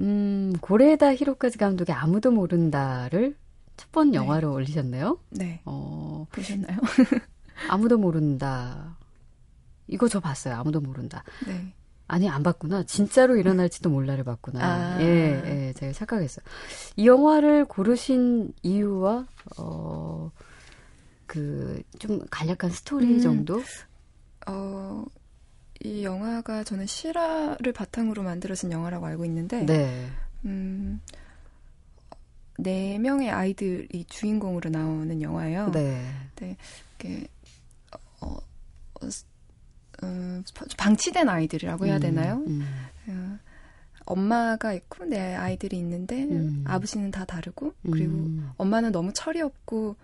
음, 0.00 0.54
고레다 0.62 1.14
히로카즈 1.14 1.58
감독의 1.58 1.94
아무도 1.94 2.30
모른다를 2.30 3.36
첫번 3.80 4.10
네. 4.10 4.18
영화로 4.18 4.52
올리셨네요. 4.52 5.18
네. 5.30 5.62
어, 5.64 6.26
보셨나요? 6.32 6.76
아무도 7.70 7.96
모른다. 7.96 8.98
이거 9.88 10.06
저 10.06 10.20
봤어요. 10.20 10.54
아무도 10.56 10.82
모른다. 10.82 11.24
네. 11.46 11.72
아니, 12.06 12.28
안 12.28 12.42
봤구나. 12.42 12.82
진짜로 12.82 13.36
일어날지도 13.36 13.88
몰라를 13.88 14.22
봤구나. 14.24 14.60
아. 14.62 15.00
예, 15.00 15.42
예, 15.46 15.72
제가 15.72 15.94
착각했어요. 15.94 16.44
이 16.96 17.06
영화를 17.06 17.64
고르신 17.64 18.52
이유와, 18.62 19.26
어, 19.56 20.30
그, 21.26 21.82
좀 21.98 22.20
간략한 22.30 22.70
스토리 22.70 23.14
음. 23.14 23.20
정도? 23.20 23.62
어, 24.46 25.04
이 25.82 26.04
영화가 26.04 26.64
저는 26.64 26.84
실화를 26.84 27.72
바탕으로 27.72 28.22
만들어진 28.24 28.72
영화라고 28.72 29.06
알고 29.06 29.24
있는데, 29.24 29.64
네. 29.64 30.10
음, 30.44 31.00
네 32.62 32.98
명의 32.98 33.30
아이들이 33.30 34.04
주인공으로 34.08 34.70
나오는 34.70 35.20
영화예요. 35.22 35.70
네. 35.72 36.04
이렇게 36.40 37.26
어, 38.20 38.26
어, 38.26 39.06
어, 40.02 40.42
방치된 40.76 41.28
아이들이라고 41.28 41.86
해야 41.86 41.96
음, 41.96 42.00
되나요? 42.00 42.44
음. 42.46 42.66
어, 43.08 43.38
엄마가 44.06 44.72
있고 44.74 45.04
내 45.04 45.34
아이들이 45.34 45.78
있는데 45.78 46.24
음. 46.24 46.64
아버지는 46.66 47.10
다 47.10 47.24
다르고 47.24 47.74
그리고 47.90 48.12
음. 48.12 48.50
엄마는 48.56 48.92
너무 48.92 49.12
철이 49.12 49.40
없고 49.40 49.96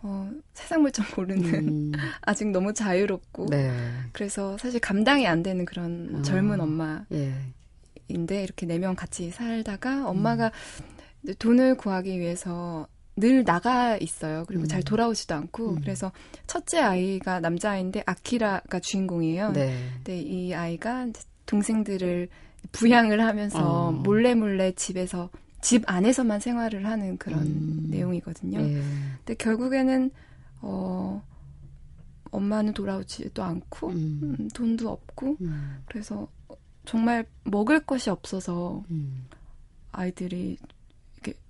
어, 0.00 0.30
세상 0.54 0.82
물정 0.82 1.06
모르는 1.16 1.44
음. 1.68 1.92
아직 2.22 2.48
너무 2.50 2.72
자유롭고 2.72 3.46
네. 3.50 3.70
그래서 4.12 4.56
사실 4.58 4.80
감당이 4.80 5.26
안 5.26 5.42
되는 5.42 5.64
그런 5.64 6.16
어. 6.16 6.22
젊은 6.22 6.60
엄마 6.60 7.04
예. 7.12 7.34
인데 8.08 8.42
이렇게 8.42 8.64
네 8.66 8.78
명 8.78 8.94
같이 8.94 9.30
살다가 9.30 10.08
엄마가 10.08 10.50
이제 10.94 10.97
돈을 11.38 11.76
구하기 11.76 12.18
위해서 12.18 12.86
늘 13.16 13.44
나가 13.44 13.96
있어요. 13.96 14.44
그리고 14.46 14.64
음. 14.64 14.68
잘 14.68 14.82
돌아오지도 14.82 15.34
않고 15.34 15.70
음. 15.70 15.80
그래서 15.80 16.12
첫째 16.46 16.78
아이가 16.78 17.40
남자아이인데 17.40 18.04
아키라가 18.06 18.80
주인공이에요. 18.80 19.52
네. 19.52 19.76
근데 19.96 20.20
이 20.20 20.54
아이가 20.54 21.08
동생들을 21.46 22.28
부양을 22.72 23.20
하면서 23.20 23.88
어. 23.88 23.92
몰래 23.92 24.34
몰래 24.34 24.72
집에서 24.72 25.30
집 25.60 25.82
안에서만 25.86 26.40
생활을 26.40 26.86
하는 26.86 27.16
그런 27.18 27.40
음. 27.42 27.86
내용이거든요. 27.88 28.60
예. 28.60 28.82
근데 29.18 29.34
결국에는 29.34 30.10
어 30.60 31.22
엄마는 32.30 32.74
돌아오지도 32.74 33.42
않고 33.42 33.88
음. 33.88 34.36
음, 34.38 34.48
돈도 34.48 34.88
없고 34.88 35.36
음. 35.40 35.82
그래서 35.86 36.28
정말 36.84 37.26
먹을 37.44 37.80
것이 37.80 38.10
없어서 38.10 38.84
음. 38.90 39.26
아이들이 39.92 40.58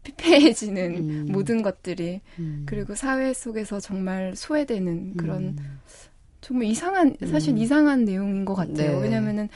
피폐해지는 0.03 0.97
음. 0.97 1.27
모든 1.31 1.63
것들이 1.63 2.21
음. 2.39 2.65
그리고 2.67 2.95
사회 2.95 3.33
속에서 3.33 3.81
정말 3.81 4.35
소외되는 4.37 5.17
그런 5.17 5.43
음. 5.43 5.81
정말 6.41 6.69
이상한 6.69 7.17
사실 7.27 7.55
음. 7.55 7.59
이상한 7.59 8.05
내용인 8.05 8.45
것 8.45 8.55
같아요. 8.55 8.99
네. 8.99 9.03
왜냐면은 9.03 9.49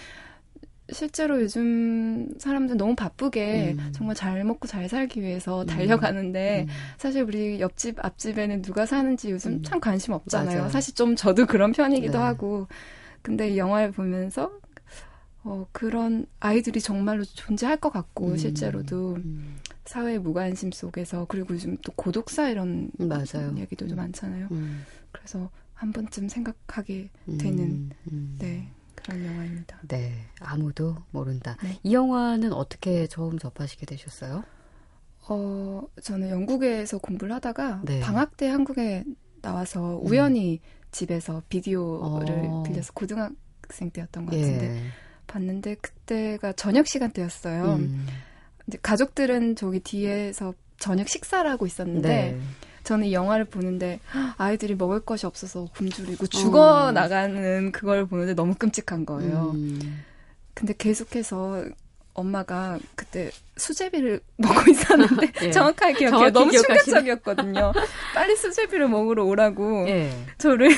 실제로 0.91 1.41
요즘 1.41 2.29
사람들 2.39 2.77
너무 2.77 2.95
바쁘게 2.95 3.77
음. 3.79 3.93
정말 3.93 4.15
잘 4.15 4.45
먹고 4.45 4.69
잘 4.69 4.89
살기 4.89 5.23
위해서 5.23 5.63
음. 5.63 5.67
달려가는데 5.67 6.67
음. 6.69 6.73
사실 6.99 7.23
우리 7.23 7.61
옆집 7.61 8.05
앞집에는 8.05 8.63
누가 8.63 8.85
사는지 8.85 9.31
요즘 9.31 9.53
음. 9.53 9.63
참 9.63 9.81
관심 9.81 10.13
없잖아요. 10.13 10.59
맞아요. 10.59 10.71
사실 10.71 10.95
좀 10.95 11.17
저도 11.17 11.47
그런 11.47 11.73
편이기도 11.73 12.19
네. 12.19 12.19
하고 12.19 12.67
근데 13.23 13.51
이 13.51 13.59
영화를 13.59 13.93
보면서 13.93 14.53
어 15.45 15.67
그런 15.73 16.27
아이들이 16.41 16.81
정말로 16.81 17.25
존재할 17.25 17.77
것 17.77 17.91
같고 17.91 18.29
음. 18.29 18.37
실제로도 18.37 19.15
음. 19.17 19.57
사회 19.85 20.19
무관심 20.19 20.71
속에서 20.73 21.27
그리고 21.29 21.55
요즘 21.55 21.77
또 21.79 21.93
고독사 21.93 22.49
이런 22.51 22.91
맞아요. 22.99 23.55
얘기도 23.57 23.93
많잖아요. 23.95 24.49
음. 24.51 24.85
그래서 25.11 25.51
한 25.75 25.93
번쯤 25.93 26.29
생각하게 26.29 27.11
음. 27.29 27.39
되는 27.39 27.91
음. 28.13 28.37
네 28.39 28.69
그런 28.95 29.25
영화입니다. 29.25 29.81
네, 29.89 30.15
아무도 30.41 30.97
모른다. 31.11 31.57
네. 31.63 31.79
이 31.83 31.93
영화는 31.93 32.53
어떻게 32.53 33.07
처음 33.09 33.39
접하시게 33.39 33.87
되셨어요? 33.87 34.45
어 35.29 35.83
저는 36.03 36.31
영국에서 36.31 36.99
공부를 36.99 37.35
하다가 37.35 37.83
네. 37.85 38.01
방학 38.01 38.37
때 38.37 38.49
한국에 38.49 39.05
나와서 39.41 39.99
우연히 40.03 40.61
집에서 40.93 41.43
비디오를 41.49 42.45
어. 42.49 42.63
빌려서 42.65 42.93
고등학생 42.93 43.91
때였던 43.93 44.27
것 44.27 44.37
같은데 44.37 44.77
예. 44.77 44.83
봤는데 45.27 45.77
그때가 45.77 46.53
저녁 46.53 46.87
시간 46.87 47.11
때였어요. 47.11 47.75
음. 47.77 48.07
이제 48.67 48.79
가족들은 48.83 49.57
저기 49.57 49.81
뒤에서 49.81 50.55
저녁 50.79 51.09
식사를 51.09 51.49
하고 51.49 51.67
있었는데 51.67 52.09
네. 52.09 52.41
저는 52.85 53.07
이 53.07 53.13
영화를 53.13 53.45
보는데 53.45 54.01
아이들이 54.39 54.75
먹을 54.75 55.01
것이 55.01 55.27
없어서 55.27 55.69
굶주리고 55.77 56.27
죽어 56.27 56.87
어. 56.87 56.93
나가는 56.93 57.71
그걸 57.73 58.07
보는데 58.07 58.35
너무 58.35 58.55
끔찍한 58.55 59.07
거예요. 59.07 59.53
음. 59.55 60.03
근데 60.55 60.75
계속해서 60.77 61.65
엄마가 62.15 62.79
그때 62.95 63.31
수제비를 63.57 64.21
먹고 64.37 64.71
있었는데 64.71 65.33
예. 65.47 65.51
정확하게 65.51 65.95
기억해요. 65.95 66.31
너무 66.31 66.51
기억하시네. 66.51 66.79
충격적이었거든요. 66.85 67.73
빨리 68.15 68.37
수제비를 68.37 68.89
먹으러 68.89 69.25
오라고 69.25 69.89
예. 69.89 70.13
저를 70.39 70.71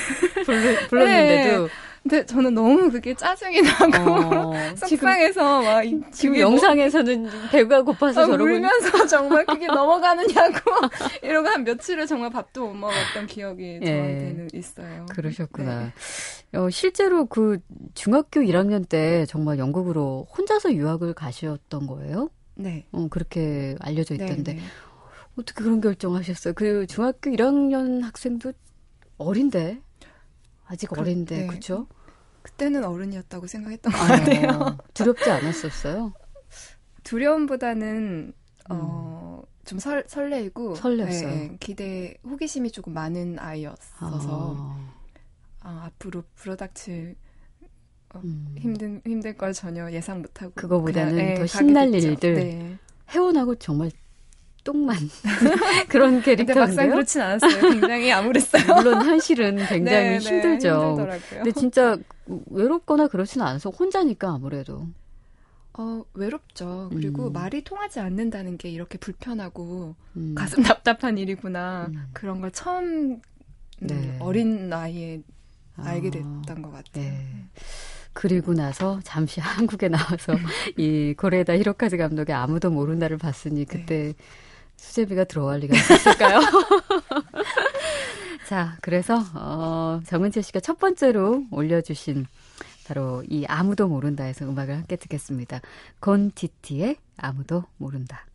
불렀는데도 0.88 1.68
근데 2.04 2.26
저는 2.26 2.52
너무 2.52 2.90
그게 2.90 3.14
짜증이 3.14 3.62
나고 3.62 4.10
어, 4.12 4.52
속상해서 4.76 5.62
막 5.62 5.82
이- 5.84 5.98
지금 6.12 6.34
뭐- 6.34 6.40
영상에서는 6.42 7.28
배가 7.50 7.80
고파서 7.82 8.20
아, 8.20 8.26
저러고 8.26 8.44
울면서 8.44 9.06
정말 9.06 9.46
그게 9.46 9.66
넘어가느냐고 9.72 10.58
이러고 11.24 11.48
한 11.48 11.64
며칠을 11.64 12.06
정말 12.06 12.28
밥도 12.28 12.66
못 12.66 12.74
먹었던 12.74 13.26
기억이 13.26 13.78
예. 13.80 13.86
저한테는 13.86 14.48
있어요. 14.52 15.06
그러셨구나. 15.12 15.92
네. 16.52 16.58
어, 16.58 16.68
실제로 16.68 17.24
그 17.24 17.58
중학교 17.94 18.40
1학년 18.40 18.86
때 18.86 19.24
정말 19.26 19.58
영국으로 19.58 20.26
혼자서 20.36 20.74
유학을 20.74 21.14
가셨던 21.14 21.86
거예요? 21.86 22.28
네. 22.54 22.84
어, 22.92 23.06
그렇게 23.08 23.76
알려져 23.80 24.14
네, 24.14 24.24
있던데 24.26 24.52
네. 24.54 24.60
어떻게 25.38 25.64
그런 25.64 25.80
결정하셨어요? 25.80 26.52
그 26.52 26.86
중학교 26.86 27.30
1학년 27.30 28.02
학생도 28.02 28.52
어린데 29.16 29.80
아직 30.66 30.88
그- 30.90 31.00
어린데 31.00 31.36
네. 31.42 31.46
그렇죠? 31.46 31.86
그때는 32.42 32.84
어른이었다고 32.84 33.46
생각했던 33.46 33.92
것 33.92 33.98
같아요. 33.98 34.76
두렵지 34.92 35.30
않았었어요? 35.30 36.12
두려움보다는 37.04 38.32
어, 38.70 39.42
좀 39.64 39.78
설, 39.78 40.04
설레이고 40.06 40.70
음. 40.70 40.74
설렜어요. 40.74 41.26
네, 41.26 41.56
기대 41.60 42.14
호기심이 42.24 42.70
조금 42.70 42.92
많은 42.94 43.38
아이였어서 43.38 44.56
아, 44.56 44.90
아, 45.60 45.82
앞으로 45.86 46.22
불어닥칠 46.34 47.16
음. 48.16 48.54
힘든 48.58 49.00
힘들 49.06 49.36
걸 49.36 49.52
전혀 49.52 49.90
예상 49.90 50.20
못하고 50.22 50.52
그거보다는 50.54 51.12
그냥, 51.14 51.26
예, 51.30 51.34
더 51.34 51.40
가게 51.40 51.46
신날. 51.48 51.94
일들. 51.94 52.34
네. 52.34 52.78
혜원하고 53.10 53.54
정말 53.56 53.90
똥만 54.64 54.96
그런 55.88 56.22
근데 56.22 56.36
막상 56.54 56.76
캐릭터인데요. 56.76 56.90
그렇진 56.90 57.20
않았어요. 57.20 57.60
굉장히 57.70 58.10
암울했어요. 58.10 58.64
물론 58.74 59.04
현실은 59.04 59.56
굉장히 59.56 59.84
네, 59.84 60.18
네, 60.18 60.18
힘들죠. 60.18 60.90
힘들더라고요. 60.90 61.42
근데 61.42 61.52
진짜 61.52 61.96
외롭거나 62.50 63.08
그렇지는 63.08 63.46
않아서 63.46 63.70
혼자니까 63.70 64.30
아무래도 64.30 64.86
어, 65.76 66.04
외롭죠. 66.14 66.88
그리고 66.92 67.28
음. 67.28 67.32
말이 67.32 67.62
통하지 67.62 68.00
않는다는 68.00 68.56
게 68.56 68.70
이렇게 68.70 68.96
불편하고 68.96 69.94
음. 70.16 70.34
가슴 70.36 70.62
답답한 70.62 71.18
일이구나. 71.18 71.86
음. 71.90 72.08
그런 72.12 72.40
걸 72.40 72.50
처음 72.52 72.84
음, 72.84 73.20
네. 73.80 74.16
어린 74.20 74.68
나이에 74.68 75.22
알게 75.76 76.08
아, 76.08 76.10
됐던 76.10 76.62
것 76.62 76.70
같아요. 76.70 77.10
네. 77.10 77.26
그리고 78.12 78.54
나서 78.54 79.00
잠시 79.02 79.40
한국에 79.42 79.88
나와서 79.88 80.34
이 80.76 81.14
고레다 81.18 81.58
히로카즈 81.58 81.96
감독의 81.96 82.34
아무도 82.34 82.70
모른다를 82.70 83.18
봤으니 83.18 83.64
그때 83.64 84.14
수제비가 84.84 85.24
들어갈 85.24 85.60
리가 85.60 85.76
있었을까요? 85.76 86.40
자, 88.46 88.76
그래서 88.82 89.22
어, 89.34 90.00
정은채 90.06 90.42
씨가 90.42 90.60
첫 90.60 90.78
번째로 90.78 91.44
올려주신 91.50 92.26
바로 92.86 93.22
이 93.28 93.46
아무도 93.46 93.88
모른다에서 93.88 94.44
음악을 94.44 94.76
함께 94.76 94.96
듣겠습니다. 94.96 95.60
건티티의 96.00 96.96
아무도 97.16 97.64
모른다. 97.78 98.26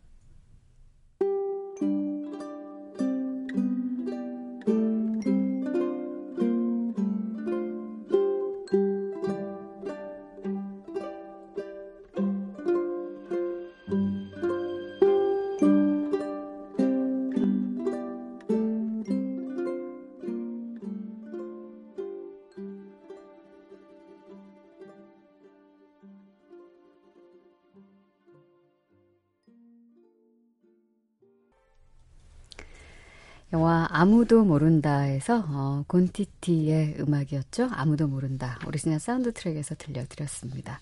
아무도 34.00 34.44
모른다에서 34.44 35.44
어, 35.46 35.84
곤티티의 35.86 36.96
음악이었죠. 37.00 37.68
아무도 37.70 38.06
모른다. 38.06 38.58
오리지널 38.66 38.98
사운드 38.98 39.30
트랙에서 39.30 39.74
들려드렸습니다. 39.74 40.80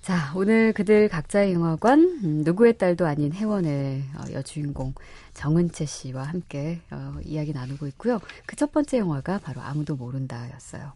자, 0.00 0.32
오늘 0.36 0.72
그들 0.72 1.08
각자의 1.08 1.52
영화관 1.52 1.98
음, 2.22 2.42
누구의 2.44 2.78
딸도 2.78 3.06
아닌 3.06 3.32
해원의 3.32 4.04
어, 4.14 4.32
여주인공 4.32 4.94
정은채 5.34 5.86
씨와 5.86 6.22
함께 6.22 6.80
어, 6.92 7.16
이야기 7.24 7.52
나누고 7.52 7.88
있고요. 7.88 8.20
그 8.46 8.54
첫 8.54 8.70
번째 8.70 8.98
영화가 8.98 9.40
바로 9.40 9.60
아무도 9.60 9.96
모른다였어요. 9.96 10.92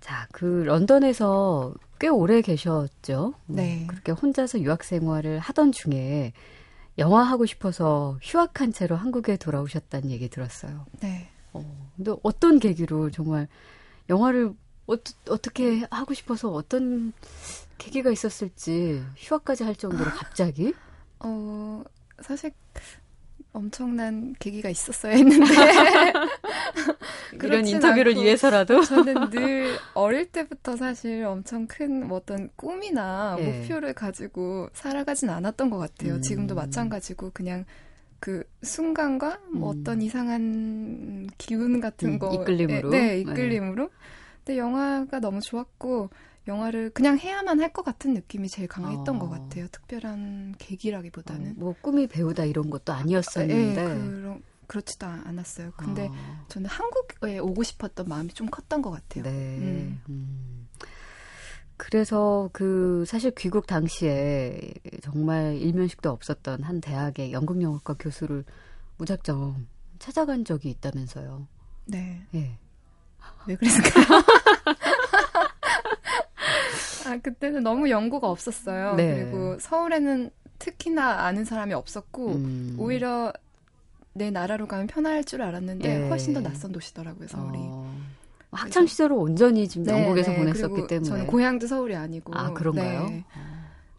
자, 0.00 0.26
그 0.32 0.62
런던에서 0.64 1.74
꽤 1.98 2.08
오래 2.08 2.40
계셨죠. 2.40 3.34
음, 3.50 3.54
네. 3.54 3.84
그렇게 3.86 4.12
혼자서 4.12 4.60
유학 4.60 4.82
생활을 4.82 5.40
하던 5.40 5.72
중에 5.72 6.32
영화 6.98 7.22
하고 7.22 7.46
싶어서 7.46 8.18
휴학한 8.22 8.72
채로 8.72 8.96
한국에 8.96 9.36
돌아오셨다는 9.36 10.10
얘기 10.10 10.28
들었어요. 10.28 10.86
네. 11.00 11.28
어, 11.52 11.90
근데 11.96 12.12
어떤 12.22 12.58
계기로 12.58 13.10
정말 13.10 13.48
영화를 14.08 14.52
어, 14.86 14.94
어떻게 15.28 15.86
하고 15.90 16.14
싶어서 16.14 16.50
어떤 16.50 17.12
계기가 17.78 18.10
있었을지 18.10 19.04
휴학까지 19.16 19.62
할 19.64 19.76
정도로 19.76 20.10
갑자기? 20.10 20.74
어, 21.20 21.84
사실 22.20 22.52
엄청난 23.52 24.34
계기가 24.38 24.68
있었어야 24.68 25.12
했는데 25.12 25.44
이런 27.42 27.66
인터뷰를 27.66 28.12
않고 28.12 28.22
위해서라도 28.22 28.82
저는 28.82 29.30
늘 29.30 29.76
어릴 29.94 30.26
때부터 30.26 30.76
사실 30.76 31.24
엄청 31.24 31.66
큰 31.66 31.98
뭐 32.08 32.18
어떤 32.18 32.48
꿈이나 32.56 33.36
예. 33.38 33.44
목표를 33.44 33.92
가지고 33.94 34.68
살아가진 34.72 35.30
않았던 35.30 35.70
것 35.70 35.78
같아요. 35.78 36.14
음. 36.14 36.22
지금도 36.22 36.54
마찬가지고 36.54 37.30
그냥 37.32 37.64
그 38.20 38.42
순간과 38.62 39.38
뭐 39.52 39.72
음. 39.72 39.80
어떤 39.80 40.02
이상한 40.02 41.28
기운 41.38 41.80
같은 41.80 42.14
음, 42.14 42.18
거 42.18 42.32
이끌림으로? 42.34 42.90
네, 42.90 42.98
네, 43.08 43.20
이끌림으로. 43.20 43.90
근데 44.44 44.58
영화가 44.58 45.20
너무 45.20 45.40
좋았고 45.40 46.10
영화를 46.48 46.90
그냥 46.90 47.18
해야만 47.18 47.60
할 47.60 47.68
것 47.72 47.84
같은 47.84 48.14
느낌이 48.14 48.48
제일 48.48 48.66
강했던 48.66 49.16
어. 49.16 49.18
것 49.18 49.28
같아요. 49.28 49.68
특별한 49.68 50.54
계기라기보다는. 50.58 51.54
뭐 51.56 51.74
꿈이 51.80 52.06
배우다 52.06 52.44
이런 52.46 52.70
것도 52.70 52.92
아니었었는데. 52.94 53.80
예, 53.80 53.84
그런 53.84 54.42
그렇지도 54.66 55.06
않았어요. 55.06 55.72
근데 55.76 56.08
어, 56.10 56.44
저는 56.48 56.68
한국에 56.68 57.38
오고 57.38 57.62
싶었던 57.62 58.08
마음이 58.08 58.32
좀 58.34 58.48
컸던 58.48 58.82
것 58.82 58.90
같아요. 58.90 59.24
네. 59.24 59.30
음. 59.30 60.00
음. 60.08 60.68
그래서 61.76 62.50
그 62.52 63.04
사실 63.06 63.30
귀국 63.36 63.66
당시에 63.66 64.60
정말 65.02 65.56
일면식도 65.56 66.10
없었던 66.10 66.62
한 66.64 66.80
대학의 66.80 67.32
연극 67.32 67.62
영화과 67.62 67.94
교수를 67.94 68.44
무작정 68.96 69.66
찾아간 69.98 70.44
적이 70.44 70.70
있다면서요. 70.70 71.46
네. 71.86 72.26
예. 72.34 72.58
왜 73.46 73.54
그랬을까요? 73.56 74.04
아, 77.08 77.16
그때는 77.18 77.62
너무 77.62 77.90
연고가 77.90 78.28
없었어요. 78.28 78.94
네. 78.94 79.14
그리고 79.14 79.58
서울에는 79.58 80.30
특히나 80.58 81.24
아는 81.24 81.44
사람이 81.44 81.72
없었고, 81.72 82.32
음. 82.34 82.76
오히려 82.78 83.32
내 84.12 84.30
나라로 84.30 84.66
가면 84.66 84.86
편할 84.88 85.24
줄 85.24 85.42
알았는데, 85.42 85.88
예. 86.04 86.08
훨씬 86.08 86.34
더 86.34 86.40
낯선 86.40 86.72
도시더라고요, 86.72 87.28
서울이. 87.28 87.58
어, 87.60 87.94
학창 88.50 88.86
시절을 88.86 89.14
온전히 89.16 89.68
지금 89.68 89.84
네, 89.84 89.92
영국에서 89.92 90.32
네. 90.32 90.38
보냈었기 90.38 90.72
그리고 90.72 90.86
때문에. 90.86 91.08
저는 91.08 91.26
고향도 91.26 91.66
서울이 91.66 91.94
아니고. 91.94 92.32
아 92.34 92.52
그런가요? 92.52 93.06
네. 93.08 93.24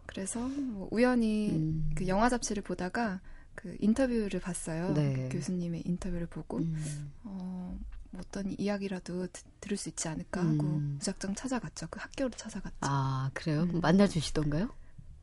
그래서 0.08 0.40
뭐 0.40 0.88
우연히 0.92 1.52
음. 1.52 1.92
그 1.96 2.08
영화 2.08 2.30
잡지를 2.30 2.64
보다가 2.64 3.22
그 3.54 3.76
인터뷰를 3.80 4.40
봤어요. 4.40 4.94
네. 4.94 5.14
그 5.30 5.38
교수님의 5.38 5.84
인터뷰를 5.86 6.26
보고, 6.26 6.58
음. 6.58 7.12
어, 7.24 7.78
뭐 7.78 7.80
어떤 8.18 8.54
이야기라도 8.58 9.28
드- 9.28 9.44
들을 9.62 9.78
수 9.78 9.90
있지 9.90 10.08
않을까 10.08 10.42
하고 10.42 10.66
음. 10.78 10.94
무작정 11.00 11.36
찾아갔죠. 11.36 11.88
그 11.90 12.00
학교로 12.00 12.32
찾아갔죠. 12.32 12.78
아 12.82 13.30
그래요? 13.34 13.64
음. 13.64 13.80
만나주시던가요? 13.82 14.70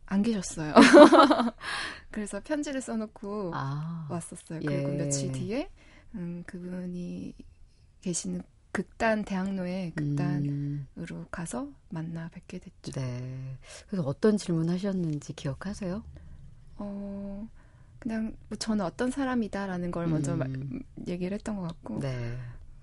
안 0.06 0.22
계셨어요. 0.22 0.72
그래서 2.10 2.40
편지를 2.44 2.80
써놓고 2.80 3.50
아 3.54 4.06
왔었어요. 4.10 4.60
예. 4.62 4.66
그리고 4.66 4.88
며칠 4.92 5.32
뒤에 5.32 5.68
음, 6.14 6.44
그분이 6.46 7.34
계시는 8.02 8.42
극단 8.72 9.24
대학로의 9.24 9.92
극단으로 9.92 10.46
음, 10.52 11.26
가서 11.30 11.68
만나 11.88 12.28
뵙게 12.28 12.58
됐죠. 12.58 12.92
네. 12.92 13.56
그래서 13.88 14.06
어떤 14.06 14.36
질문 14.36 14.68
하셨는지 14.70 15.32
기억하세요? 15.32 16.04
어, 16.78 17.48
그냥 17.98 18.36
뭐 18.48 18.56
저는 18.58 18.84
어떤 18.84 19.10
사람이다라는 19.10 19.90
걸 19.90 20.06
먼저 20.06 20.34
음. 20.34 20.38
말- 20.38 21.08
얘기를 21.08 21.34
했던 21.34 21.56
것 21.56 21.62
같고 21.62 22.00
네. 22.00 22.38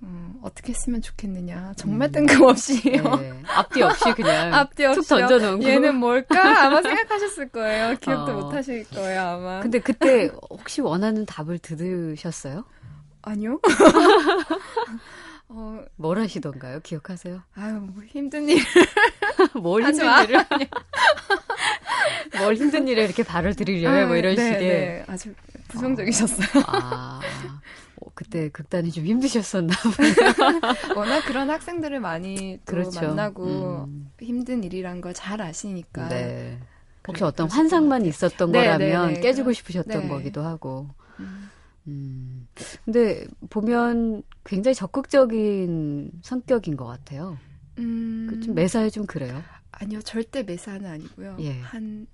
어, 0.05 0.33
어떻게 0.41 0.73
했으면 0.73 1.01
좋겠느냐 1.01 1.73
정말 1.77 2.09
음. 2.09 2.11
뜬금없이요. 2.11 3.15
네. 3.15 3.33
앞뒤 3.47 3.81
없이 3.83 4.03
그냥 4.15 4.53
앞뒤 4.53 4.83
툭 4.83 4.97
없이요. 4.99 5.27
던져놓은 5.27 5.59
거. 5.61 5.67
얘는 5.69 5.95
뭘까? 5.95 6.65
아마 6.65 6.81
생각하실 6.81 7.49
거예요. 7.49 7.95
기억도 8.01 8.31
어. 8.31 8.35
못 8.35 8.53
하실 8.53 8.83
거예요, 8.89 9.21
아마. 9.21 9.59
근데 9.61 9.79
그때 9.79 10.29
혹시 10.49 10.81
원하는 10.81 11.25
답을 11.25 11.59
들으셨어요? 11.59 12.65
아니요. 13.21 13.59
어, 15.49 15.79
뭘 15.97 16.19
하시던가요? 16.19 16.79
기억하세요? 16.81 17.41
아유, 17.55 17.73
뭐 17.75 18.03
힘든 18.07 18.49
일. 18.49 18.59
뭘 19.55 19.83
힘든 19.83 20.05
마. 20.05 20.23
일을 20.23 20.43
하냐? 20.49 20.65
뭘 22.39 22.55
힘든 22.55 22.87
일에 22.87 23.03
이렇게 23.05 23.23
발을 23.23 23.55
들이려요? 23.55 24.07
뭐 24.07 24.15
이런 24.15 24.35
네, 24.35 24.45
식의. 24.53 24.59
네, 24.59 25.05
아주 25.07 25.33
부정적이셨어요. 25.67 26.63
아, 26.67 27.19
어, 27.23 27.59
그때 28.13 28.49
극단이 28.49 28.91
좀 28.91 29.05
힘드셨었나 29.05 29.73
워낙 30.95 31.21
그런 31.25 31.49
학생들을 31.49 31.99
많이 31.99 32.59
또 32.65 32.71
그렇죠. 32.73 33.01
만나고 33.01 33.85
음. 33.87 34.11
힘든 34.19 34.63
일이란 34.63 35.01
걸 35.01 35.13
잘 35.13 35.41
아시니까. 35.41 36.09
네. 36.09 36.59
혹시 37.07 37.23
어떤 37.23 37.49
환상만 37.49 38.05
있었던 38.05 38.51
네, 38.51 38.59
거라면 38.63 39.07
네, 39.09 39.13
네. 39.15 39.19
깨주고 39.21 39.45
그럼- 39.45 39.53
싶으셨던 39.53 40.01
네. 40.03 40.07
거기도 40.07 40.41
하고. 40.41 40.89
음. 41.19 41.49
음. 41.87 42.47
근데 42.85 43.25
보면 43.49 44.23
굉장히 44.45 44.73
적극적인 44.75 46.11
성격인 46.21 46.77
것 46.77 46.85
같아요. 46.85 47.37
음, 47.79 48.27
그좀 48.29 48.55
매사에 48.55 48.89
좀 48.89 49.05
그래요. 49.05 49.41
아니요, 49.71 50.01
절대 50.01 50.43
매사는 50.43 50.85
아니고요. 50.85 51.37
예. 51.41 51.59
한 51.59 52.07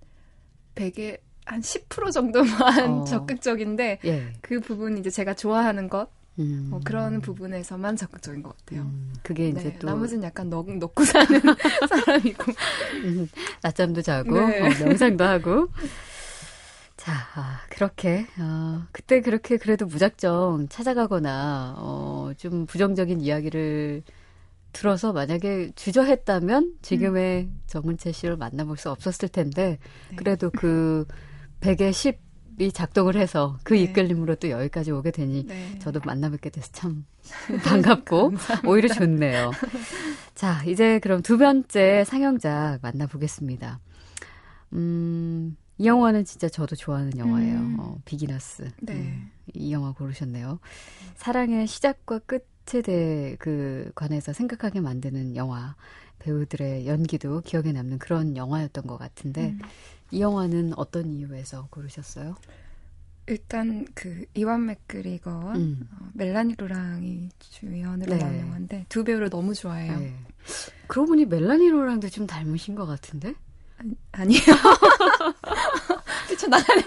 100에 0.76 1.20
한 1.50 1.62
10% 1.62 2.12
정도만 2.12 2.90
어. 2.90 3.04
적극적인데 3.10 4.00
예. 4.06 4.34
그 4.42 4.60
부분이 4.60 5.00
이제 5.00 5.10
제가 5.10 5.34
좋아하는 5.34 5.90
것, 5.90 6.08
음. 6.38 6.68
뭐 6.70 6.80
그런 6.84 7.22
부분에서만 7.22 7.96
적극적인 7.96 8.44
것 8.44 8.56
같아요. 8.58 8.84
음, 8.84 9.14
그게 9.24 9.50
이제 9.50 9.64
네, 9.64 9.80
또 9.80 9.88
나머지는 9.88 10.24
약간 10.24 10.50
넣, 10.50 10.64
넣고 10.64 11.04
사는 11.04 11.28
사람이고. 11.90 12.54
음, 13.04 13.28
낮잠도 13.64 14.04
자고 14.04 14.40
네. 14.40 14.62
어, 14.62 14.86
명상도 14.86 15.24
하고. 15.24 15.68
자, 16.98 17.14
아, 17.34 17.62
그렇게 17.70 18.28
어, 18.40 18.84
그때 18.92 19.22
그렇게 19.22 19.58
그래도 19.58 19.86
무작정 19.88 20.68
찾아가거나 20.70 21.76
어, 21.78 22.32
좀 22.38 22.68
부정적인 22.68 23.22
이야기를 23.22 24.04
들어서 24.72 25.14
만약에 25.14 25.72
주저했다면 25.76 26.76
지금의 26.84 27.50
정은채 27.66 28.12
씨를 28.12 28.38
만나볼 28.38 28.78
수 28.78 28.92
없었을 28.92 29.30
텐데 29.30 29.80
네. 30.10 30.16
그래도 30.16 30.52
그 30.52 31.06
100에 31.62 31.92
10이 31.92 32.74
작동을 32.74 33.16
해서 33.16 33.58
그 33.64 33.74
네. 33.74 33.82
이끌림으로 33.82 34.36
또 34.36 34.50
여기까지 34.50 34.92
오게 34.92 35.12
되니 35.12 35.46
네. 35.46 35.80
저도 35.80 36.00
만나뵙게 36.04 36.50
돼서 36.50 36.70
참 36.72 37.06
반갑고 37.64 38.32
오히려 38.66 38.88
좋네요. 38.94 39.52
자, 40.36 40.64
이제 40.66 41.00
그럼 41.00 41.22
두 41.22 41.38
번째 41.38 42.04
상영작 42.06 42.80
만나보겠습니다. 42.82 43.80
음, 44.74 45.58
이 45.78 45.88
영화는 45.88 46.26
진짜 46.26 46.48
저도 46.48 46.76
좋아하는 46.76 47.18
영화예요. 47.18 47.58
음. 47.58 47.78
어, 47.80 47.98
비기너스. 48.06 48.70
네. 48.82 48.94
음, 48.94 49.32
이 49.54 49.72
영화 49.72 49.92
고르셨네요. 49.92 50.60
사랑의 51.16 51.68
시작과 51.68 52.20
끝에 52.20 52.82
대해 52.84 53.36
그 53.40 53.92
관해서 53.96 54.34
생각하게 54.34 54.82
만드는 54.82 55.36
영화. 55.36 55.76
배우들의 56.20 56.86
연기도 56.86 57.40
기억에 57.42 57.72
남는 57.72 57.98
그런 57.98 58.36
영화였던 58.36 58.88
것 58.88 58.98
같은데 58.98 59.52
음. 59.52 59.60
이 60.12 60.22
영화는 60.22 60.74
어떤 60.76 61.14
이유에서 61.14 61.68
고르셨어요? 61.70 62.36
일단 63.28 63.86
그 63.94 64.26
이완 64.34 64.66
맥그리거와 64.66 65.54
음. 65.56 65.88
어, 65.92 66.10
멜라니 66.14 66.56
로랑이 66.58 67.30
주연으로 67.38 68.16
네. 68.16 68.18
나온 68.18 68.40
영화인데 68.40 68.86
두 68.90 69.04
배우를 69.04 69.30
너무 69.30 69.54
좋아해요. 69.54 70.00
네. 70.00 70.16
그러고 70.88 71.10
보니 71.10 71.26
멜라니 71.26 71.70
로랑도 71.70 72.10
좀 72.10 72.26
닮으신 72.26 72.74
것 72.74 72.88
같은데? 72.88 73.36
아니 74.12 74.36
요. 74.36 74.40
뛰쳐나가는 76.28 76.84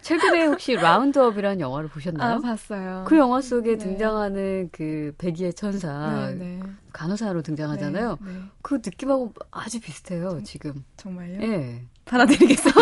최근에 0.00 0.46
혹시 0.46 0.74
라운드업이라는 0.74 1.60
영화를 1.60 1.88
보셨나요? 1.88 2.36
아 2.36 2.38
봤어요. 2.38 3.04
그 3.06 3.18
영화 3.18 3.40
속에 3.40 3.72
네. 3.72 3.78
등장하는 3.78 4.68
그 4.72 5.12
백이의 5.18 5.54
천사 5.54 6.30
네, 6.30 6.34
네. 6.34 6.60
간호사로 6.92 7.42
등장하잖아요. 7.42 8.18
네, 8.20 8.32
네. 8.32 8.40
그 8.62 8.74
느낌하고 8.74 9.32
아주 9.50 9.80
비슷해요 9.80 10.40
지금. 10.44 10.84
정말요? 10.96 11.42
예. 11.42 11.82
받아드리겠습니다. 12.04 12.80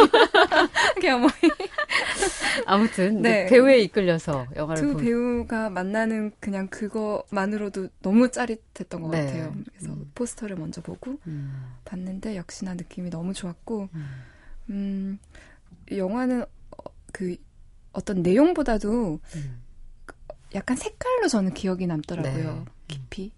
그 1.00 1.08
어머니. 1.08 1.32
아무튼 2.66 3.20
네. 3.22 3.46
배우에 3.46 3.78
이끌려서 3.80 4.46
영화를 4.56 4.82
두 4.82 4.92
보. 4.94 4.98
배우가 4.98 5.68
만나는 5.70 6.32
그냥 6.40 6.68
그거만으로도 6.68 7.88
너무 8.00 8.30
짜릿했던 8.30 9.02
것 9.02 9.10
네. 9.10 9.26
같아요. 9.26 9.54
그래서 9.66 9.92
음. 9.92 10.10
포스터를 10.14 10.56
먼저 10.56 10.80
보고 10.80 11.18
음, 11.26 11.74
봤는데 11.84 12.36
역시나 12.36 12.74
느낌이 12.74 13.10
너무 13.10 13.34
좋았고, 13.34 13.88
음. 13.92 14.06
음, 14.70 15.18
이 15.90 15.98
영화는 15.98 16.42
어, 16.42 16.90
그 17.12 17.36
어떤 17.92 18.22
내용보다도 18.22 19.20
음, 19.36 19.62
약간 20.54 20.76
색깔로 20.76 21.28
저는 21.28 21.52
기억이 21.54 21.86
남더라고요. 21.86 22.54
네. 22.54 22.64
깊이. 22.86 23.32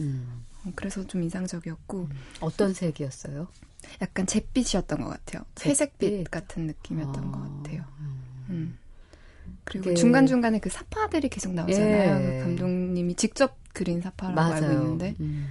음. 0.00 0.44
어, 0.64 0.72
그래서 0.74 1.06
좀 1.06 1.22
인상적이었고, 1.22 2.08
어떤 2.40 2.72
색이었어요? 2.72 3.48
약간 4.00 4.26
잿빛이었던 4.26 5.00
것 5.00 5.08
같아요. 5.08 5.44
잿빛? 5.56 5.70
회색빛 5.70 6.30
같은 6.30 6.66
느낌이었던 6.68 7.24
어, 7.24 7.32
것 7.32 7.40
같아요. 7.62 7.84
음. 8.00 8.22
음. 8.50 8.78
그리고 9.64 9.84
그게- 9.84 9.94
중간 9.96 10.26
중간에 10.26 10.58
그 10.60 10.70
사파들이 10.70 11.28
계속 11.28 11.52
나오잖아요. 11.52 12.20
예. 12.20 12.38
그 12.38 12.44
감독님이 12.44 13.14
직접 13.16 13.56
그린 13.72 14.00
사파라고 14.00 14.40
알고 14.40 14.66
맞아요. 14.66 14.82
있는데 14.82 15.14
음. 15.20 15.50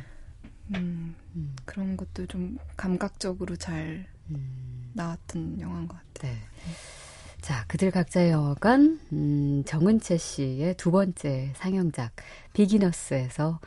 음, 0.76 1.16
음. 1.36 1.56
그런 1.66 1.98
것도 1.98 2.26
좀 2.28 2.58
감각적으로 2.78 3.56
잘 3.58 4.06
음. 4.30 4.90
나왔던 4.94 5.60
영화인 5.60 5.88
것 5.88 5.98
같아요. 6.14 6.34
네. 6.34 6.40
자, 7.42 7.66
그들 7.68 7.90
각자의 7.92 8.30
영화관, 8.32 9.00
음, 9.12 9.64
정은채 9.66 10.18
씨의 10.18 10.78
두 10.78 10.92
번째 10.92 11.52
상영작, 11.56 12.12
비기너스에서 12.54 13.60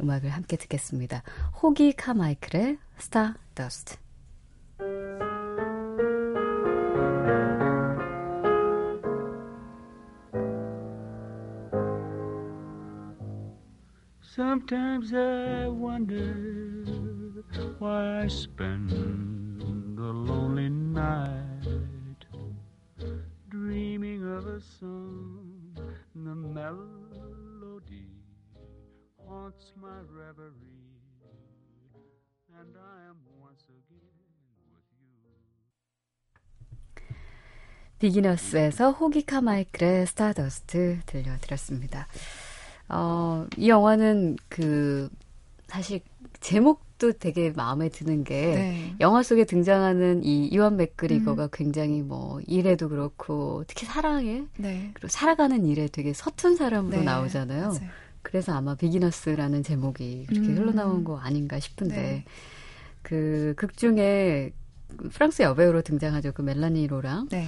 음악을 0.00 0.30
함께 0.30 0.56
듣겠습니다. 0.56 1.22
호기 1.62 1.92
카마이클의 1.92 2.78
스타 2.96 3.36
더스트. 3.54 3.96
Sometimes 14.22 15.12
I 15.12 15.68
wonder 15.68 16.84
why 17.78 18.22
I 18.22 18.26
spend 18.28 18.92
a 19.98 20.12
lonely 20.12 20.68
night 20.68 22.24
dreaming 23.50 24.22
of 24.24 24.46
a 24.46 24.60
song. 24.60 25.74
The 26.14 26.34
melody 26.34 26.99
haunts 29.30 29.72
my 29.78 30.00
reverie, 30.10 30.98
and 32.58 32.74
I 32.76 33.06
am 33.06 33.16
once 33.40 33.64
again 33.70 34.10
with 34.74 34.88
you. 34.98 35.14
비기너스에서 38.00 38.90
호기 38.90 39.24
카 39.24 39.40
마이클의 39.40 40.06
스타더스트 40.08 40.98
들려드렸습니다. 41.06 42.08
어, 42.88 43.46
이 43.56 43.68
영화는 43.68 44.36
그, 44.48 45.08
사실 45.68 46.00
제목도 46.40 47.12
되게 47.12 47.50
마음에 47.50 47.88
드는 47.88 48.24
게, 48.24 48.34
네. 48.34 48.96
영화 48.98 49.22
속에 49.22 49.44
등장하는 49.44 50.24
이 50.24 50.46
이완 50.48 50.76
맥그리거가 50.76 51.44
음. 51.44 51.48
굉장히 51.52 52.02
뭐, 52.02 52.40
일에도 52.48 52.88
그렇고, 52.88 53.62
특히 53.68 53.86
사랑에, 53.86 54.42
네. 54.56 54.90
그리고 54.94 55.06
살아가는 55.06 55.64
일에 55.66 55.86
되게 55.86 56.12
서툰 56.12 56.56
사람으로 56.56 56.96
네, 56.96 57.04
나오잖아요. 57.04 57.68
맞아요. 57.68 58.09
그래서 58.22 58.52
아마 58.52 58.74
비기너스라는 58.74 59.62
제목이 59.62 60.26
그렇게 60.28 60.48
음. 60.48 60.58
흘러나온 60.58 61.04
거 61.04 61.18
아닌가 61.18 61.58
싶은데, 61.58 61.96
네. 61.96 62.24
그극 63.02 63.76
중에 63.76 64.52
프랑스 65.12 65.42
여배우로 65.42 65.82
등장하죠. 65.82 66.32
그 66.32 66.42
멜라니 66.42 66.86
로랑. 66.86 67.28
네. 67.28 67.46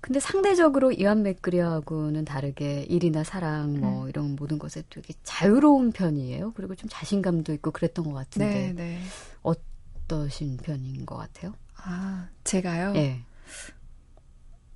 근데 0.00 0.20
상대적으로 0.20 0.92
이완 0.92 1.22
맥그리하고는 1.22 2.24
다르게 2.24 2.84
일이나 2.84 3.24
사랑 3.24 3.80
뭐 3.80 4.04
음. 4.04 4.08
이런 4.08 4.36
모든 4.36 4.58
것에 4.58 4.84
되게 4.88 5.12
자유로운 5.24 5.90
편이에요. 5.90 6.52
그리고 6.54 6.76
좀 6.76 6.88
자신감도 6.88 7.52
있고 7.54 7.72
그랬던 7.72 8.04
것 8.04 8.12
같은데 8.12 8.72
네, 8.72 8.72
네. 8.72 9.00
어떠신 9.42 10.58
편인 10.58 11.04
것 11.04 11.16
같아요? 11.16 11.52
아, 11.76 12.28
제가요? 12.44 12.92
예. 12.94 13.20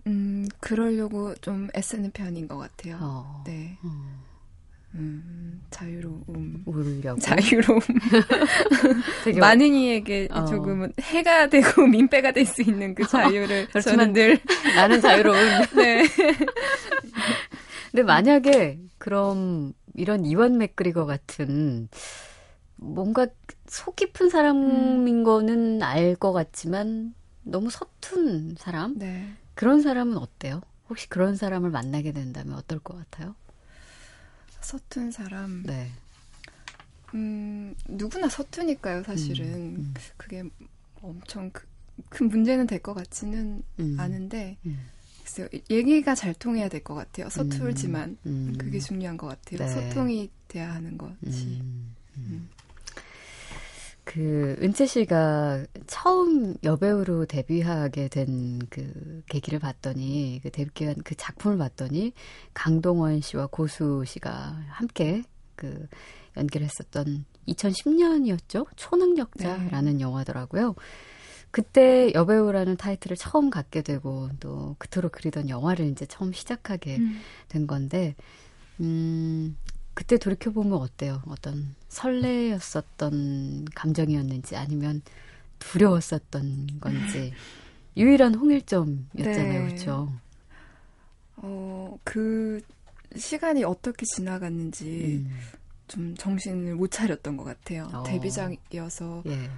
음, 0.08 0.48
그러려고 0.58 1.34
좀 1.36 1.68
애쓰는 1.76 2.10
편인 2.10 2.48
것 2.48 2.58
같아요. 2.58 2.98
어. 3.00 3.44
네. 3.46 3.78
음, 3.84 4.18
음, 4.94 5.62
자유로움. 5.70 6.62
울려고 6.66 7.18
자유로움. 7.20 7.80
되게 9.24 9.40
많은 9.40 9.74
이에게 9.74 10.28
어. 10.30 10.44
조금은 10.44 10.92
해가 11.00 11.48
되고 11.48 11.86
민폐가 11.86 12.32
될 12.32 12.44
수 12.46 12.62
있는 12.62 12.94
그 12.94 13.06
자유를 13.06 13.68
그렇지만 13.70 13.98
저는 13.98 14.12
늘 14.12 14.38
나는 14.76 15.00
자유로운. 15.00 15.38
네. 15.76 16.04
근데 17.90 18.02
만약에 18.02 18.80
그럼 18.98 19.72
이런 19.94 20.24
이완 20.26 20.58
맥그리거 20.58 21.06
같은 21.06 21.88
뭔가 22.76 23.26
속 23.66 23.96
깊은 23.96 24.28
사람인 24.30 25.08
음. 25.18 25.24
거는 25.24 25.82
알 25.82 26.16
것 26.16 26.32
같지만 26.32 27.14
너무 27.42 27.70
서툰 27.70 28.54
사람 28.58 28.98
네. 28.98 29.28
그런 29.54 29.80
사람은 29.82 30.16
어때요? 30.18 30.60
혹시 30.88 31.08
그런 31.08 31.36
사람을 31.36 31.70
만나게 31.70 32.12
된다면 32.12 32.54
어떨 32.56 32.78
것 32.78 32.96
같아요? 32.98 33.34
서툰 34.62 35.10
사람. 35.10 35.62
네. 35.64 35.88
음, 37.14 37.74
누구나 37.88 38.28
서투니까요, 38.28 39.02
사실은. 39.02 39.44
음, 39.76 39.94
그게 40.16 40.42
엄청 41.02 41.50
그, 41.50 41.66
큰 42.08 42.28
문제는 42.28 42.66
될 42.66 42.78
것 42.80 42.94
같지는 42.94 43.62
음. 43.80 43.96
않은데, 43.98 44.56
음. 44.66 44.78
글쎄요, 45.22 45.46
얘기가 45.70 46.14
잘 46.14 46.32
통해야 46.34 46.68
될 46.68 46.82
것 46.82 46.94
같아요. 46.94 47.28
서툴지만. 47.28 48.16
음. 48.26 48.54
그게 48.58 48.78
중요한 48.78 49.16
것 49.16 49.26
같아요. 49.26 49.58
네. 49.58 49.88
소통이 49.88 50.30
돼야 50.48 50.72
하는 50.74 50.96
것이. 50.96 51.60
그 54.04 54.56
은채 54.60 54.86
씨가 54.86 55.66
처음 55.86 56.56
여배우로 56.64 57.26
데뷔하게 57.26 58.08
된 58.08 58.58
그 58.72 59.22
계기를 59.28 59.58
봤더니 59.58 60.40
그 60.42 60.50
데뷔한 60.50 60.96
그 61.04 61.14
작품을 61.14 61.58
봤더니 61.58 62.12
강동원 62.54 63.20
씨와 63.20 63.48
고수 63.48 64.02
씨가 64.06 64.30
함께 64.68 65.22
그 65.56 65.86
연기했었던 66.36 67.26
2010년이었죠 67.48 68.66
초능력자라는 68.76 70.00
영화더라고요. 70.00 70.74
그때 71.50 72.10
여배우라는 72.14 72.78
타이틀을 72.78 73.16
처음 73.18 73.50
갖게 73.50 73.82
되고 73.82 74.30
또 74.40 74.74
그토록 74.78 75.12
그리던 75.12 75.50
영화를 75.50 75.86
이제 75.88 76.06
처음 76.06 76.32
시작하게 76.32 76.96
음. 76.96 77.20
된 77.48 77.66
건데, 77.66 78.14
음, 78.80 79.58
그때 79.94 80.16
돌이켜보면 80.18 80.72
어때요? 80.78 81.22
어떤 81.26 81.74
설레였었던 81.88 83.66
감정이었는지 83.74 84.56
아니면 84.56 85.02
두려웠었던 85.58 86.80
건지. 86.80 87.32
유일한 87.96 88.34
홍일점이었잖아요, 88.34 89.60
네. 89.62 89.66
그렇죠? 89.66 90.12
어, 91.36 91.98
그 92.04 92.60
시간이 93.16 93.64
어떻게 93.64 94.06
지나갔는지 94.06 95.24
음, 95.26 95.38
좀 95.88 96.14
정신을 96.16 96.74
못 96.76 96.90
차렸던 96.90 97.36
것 97.36 97.44
같아요. 97.44 97.90
어. 97.92 98.02
데뷔작이어서 98.04 99.24
예. 99.26 99.50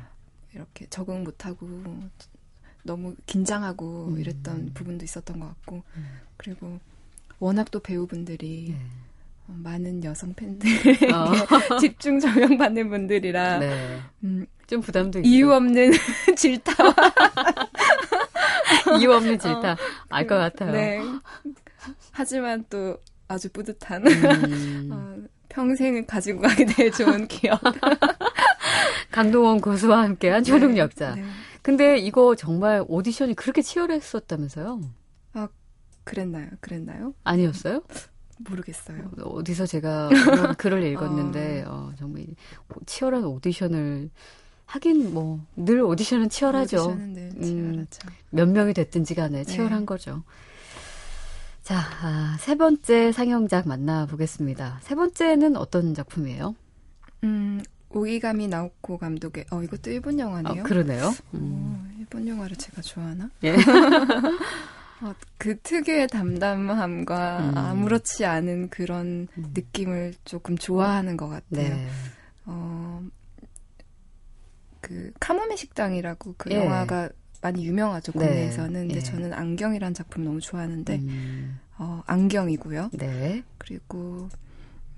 이렇게 0.52 0.86
적응 0.88 1.22
못하고 1.22 1.68
너무 2.82 3.14
긴장하고 3.26 4.08
음. 4.08 4.18
이랬던 4.18 4.72
부분도 4.74 5.04
있었던 5.04 5.38
것 5.38 5.46
같고 5.46 5.82
음. 5.96 6.20
그리고 6.36 6.80
워낙 7.38 7.70
또 7.70 7.78
배우분들이 7.80 8.70
예. 8.70 8.80
어, 9.46 9.54
많은 9.56 10.02
여성 10.04 10.32
팬들에게 10.34 11.12
어. 11.12 11.32
집중 11.78 12.18
조명받는 12.18 12.88
분들이라 12.88 13.58
네. 13.58 14.00
음, 14.24 14.46
좀 14.66 14.80
부담도. 14.80 15.20
이유 15.20 15.52
없는 15.52 15.92
질타와 16.36 16.94
이유 19.00 19.12
없는 19.12 19.38
질타. 19.38 19.76
알것 20.08 20.38
같아요. 20.38 20.72
네. 20.72 21.00
하지만 22.12 22.64
또 22.70 22.96
아주 23.28 23.50
뿌듯한 23.50 24.06
음, 24.06 24.88
어, 24.92 25.16
평생을 25.50 26.06
가지고 26.06 26.42
가게 26.42 26.64
될 26.64 26.90
좋은 26.90 27.28
기억. 27.28 27.60
강동원 29.10 29.60
고수와 29.60 30.02
함께한 30.02 30.42
초능력자. 30.44 31.14
네. 31.16 31.24
근데 31.62 31.98
이거 31.98 32.34
정말 32.34 32.84
오디션이 32.88 33.34
그렇게 33.34 33.62
치열했었다면서요? 33.62 34.80
그랬나요? 36.04 36.48
그랬나요? 36.60 37.14
아니었어요? 37.24 37.82
모르겠어요. 38.38 39.10
어디서 39.22 39.66
제가 39.66 40.08
글을 40.58 40.82
읽었는데 40.84 41.64
어, 41.66 41.92
정말 41.98 42.26
치열한 42.86 43.24
오디션을 43.24 44.10
하긴 44.66 45.12
뭐 45.14 45.40
늘 45.56 45.82
오디션은 45.82 46.30
치열하죠. 46.30 46.94
늘 46.96 47.30
음. 47.42 47.86
몇 48.30 48.48
명이 48.48 48.74
됐든지 48.74 49.14
간에 49.14 49.44
치열한 49.44 49.80
네. 49.80 49.86
거죠. 49.86 50.22
자, 51.62 51.78
아, 52.02 52.36
세 52.40 52.56
번째 52.56 53.10
상영작 53.12 53.66
만나보겠습니다. 53.68 54.80
세 54.82 54.94
번째는 54.94 55.56
어떤 55.56 55.94
작품이에요? 55.94 56.54
음, 57.24 57.62
오이가미 57.88 58.48
나오코 58.48 58.98
감독의 58.98 59.46
어 59.50 59.62
이것도 59.62 59.90
일본 59.90 60.18
영화네요. 60.18 60.62
아, 60.62 60.66
그러네요. 60.66 61.14
음. 61.34 61.40
어, 61.42 61.94
일본 61.98 62.28
영화를 62.28 62.56
제가 62.56 62.82
좋아하나? 62.82 63.30
예. 63.44 63.54
어, 65.02 65.14
그 65.38 65.58
특유의 65.60 66.08
담담함과 66.08 67.50
음. 67.50 67.56
아무렇지 67.56 68.24
않은 68.24 68.68
그런 68.70 69.28
음. 69.36 69.52
느낌을 69.54 70.14
조금 70.24 70.56
좋아하는 70.56 71.16
것 71.16 71.28
같아요. 71.28 71.76
네. 71.76 71.88
어, 72.46 73.02
그 74.80 75.12
카모메 75.18 75.56
식당이라고 75.56 76.34
그 76.36 76.50
예. 76.50 76.56
영화가 76.56 77.08
많이 77.40 77.66
유명하죠 77.66 78.12
네. 78.12 78.18
국내에서는. 78.18 78.72
근데 78.72 78.96
예. 78.96 79.00
저는 79.00 79.32
안경이란 79.32 79.94
작품 79.94 80.24
너무 80.24 80.40
좋아하는데 80.40 80.96
음, 80.96 81.58
어, 81.78 82.02
안경이고요. 82.06 82.90
네. 82.92 83.42
그리고 83.58 84.28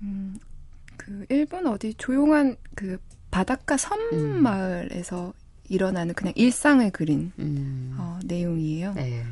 음, 0.01 0.37
그 0.95 1.25
일본 1.29 1.67
어디 1.67 1.93
조용한 1.95 2.55
그 2.75 2.97
바닷가 3.31 3.77
섬 3.77 3.99
음. 4.13 4.43
마을에서 4.43 5.33
일어나는 5.69 6.13
그냥 6.13 6.33
일상을 6.37 6.89
그린 6.91 7.31
음, 7.39 7.95
어, 7.97 8.19
내용이에요. 8.23 8.93
네. 8.93 9.23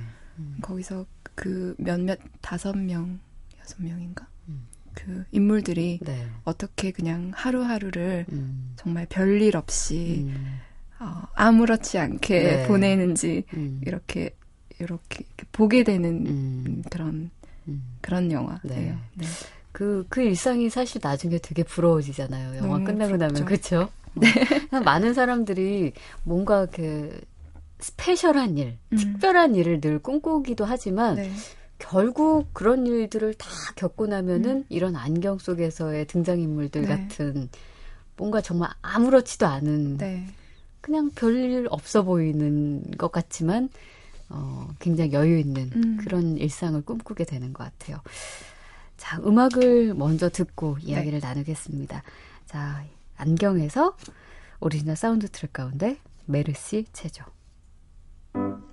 거기서 0.61 1.05
그 1.33 1.75
몇몇 1.77 2.19
다섯 2.41 2.77
명 2.77 3.19
여섯 3.59 3.81
명인가 3.81 4.27
음. 4.47 4.67
그그 4.93 5.25
인물들이 5.31 5.99
네. 6.01 6.27
어떻게 6.43 6.91
그냥 6.91 7.31
하루하루를 7.33 8.25
음. 8.31 8.73
정말 8.75 9.05
별일 9.09 9.57
없이 9.57 10.25
음. 10.27 10.59
어, 10.99 11.23
아무렇지 11.35 11.97
않게 11.97 12.43
네. 12.43 12.67
보내는지 12.67 13.43
음. 13.53 13.81
이렇게 13.85 14.35
이렇게, 14.79 15.23
보게 15.51 15.83
되는 15.83 16.25
음. 16.25 16.83
그런 16.89 17.29
음. 17.67 17.83
그런 18.01 18.31
영화예요. 18.31 18.59
네. 18.63 18.95
네. 19.13 19.25
그, 19.71 20.05
그 20.07 20.21
일상이 20.21 20.69
사실 20.69 21.01
나중에 21.03 21.37
되게 21.39 21.63
부러워지잖아요. 21.63 22.57
영화 22.57 22.79
끝나고 22.79 23.17
나면. 23.17 23.43
부럽죠. 23.43 23.45
그쵸? 23.45 23.89
네. 24.13 24.29
많은 24.79 25.13
사람들이 25.13 25.91
뭔가 26.23 26.65
그, 26.65 27.19
스페셜한 27.85 28.57
일, 28.57 28.79
음. 28.93 28.97
특별한 28.97 29.53
일을 29.53 29.79
늘 29.79 29.99
꿈꾸기도 29.99 30.65
하지만, 30.65 31.15
네. 31.15 31.31
결국 31.77 32.47
그런 32.51 32.87
일들을 32.87 33.35
다 33.35 33.47
겪고 33.75 34.07
나면은 34.07 34.65
이런 34.69 34.95
안경 34.95 35.37
속에서의 35.37 36.07
등장인물들 36.07 36.81
네. 36.81 36.87
같은 36.87 37.49
뭔가 38.17 38.41
정말 38.41 38.69
아무렇지도 38.81 39.45
않은 39.45 39.97
네. 39.97 40.25
그냥 40.81 41.11
별일 41.13 41.67
없어 41.69 42.03
보이는 42.03 42.81
것 42.97 43.11
같지만 43.11 43.69
어, 44.29 44.69
굉장히 44.79 45.11
여유 45.11 45.37
있는 45.37 45.69
음. 45.75 45.97
그런 45.97 46.37
일상을 46.37 46.81
꿈꾸게 46.81 47.25
되는 47.25 47.53
것 47.53 47.65
같아요. 47.65 48.01
자, 48.97 49.19
음악을 49.19 49.93
먼저 49.93 50.29
듣고 50.29 50.77
네. 50.81 50.91
이야기를 50.91 51.19
나누겠습니다. 51.19 52.01
자, 52.45 52.85
안경에서 53.17 53.95
오리지널 54.61 54.95
사운드 54.95 55.27
트랙 55.27 55.53
가운데 55.53 55.97
Merci 56.25 56.85
체조. 56.93 57.25
Thank 58.35 58.59
you. 58.59 58.64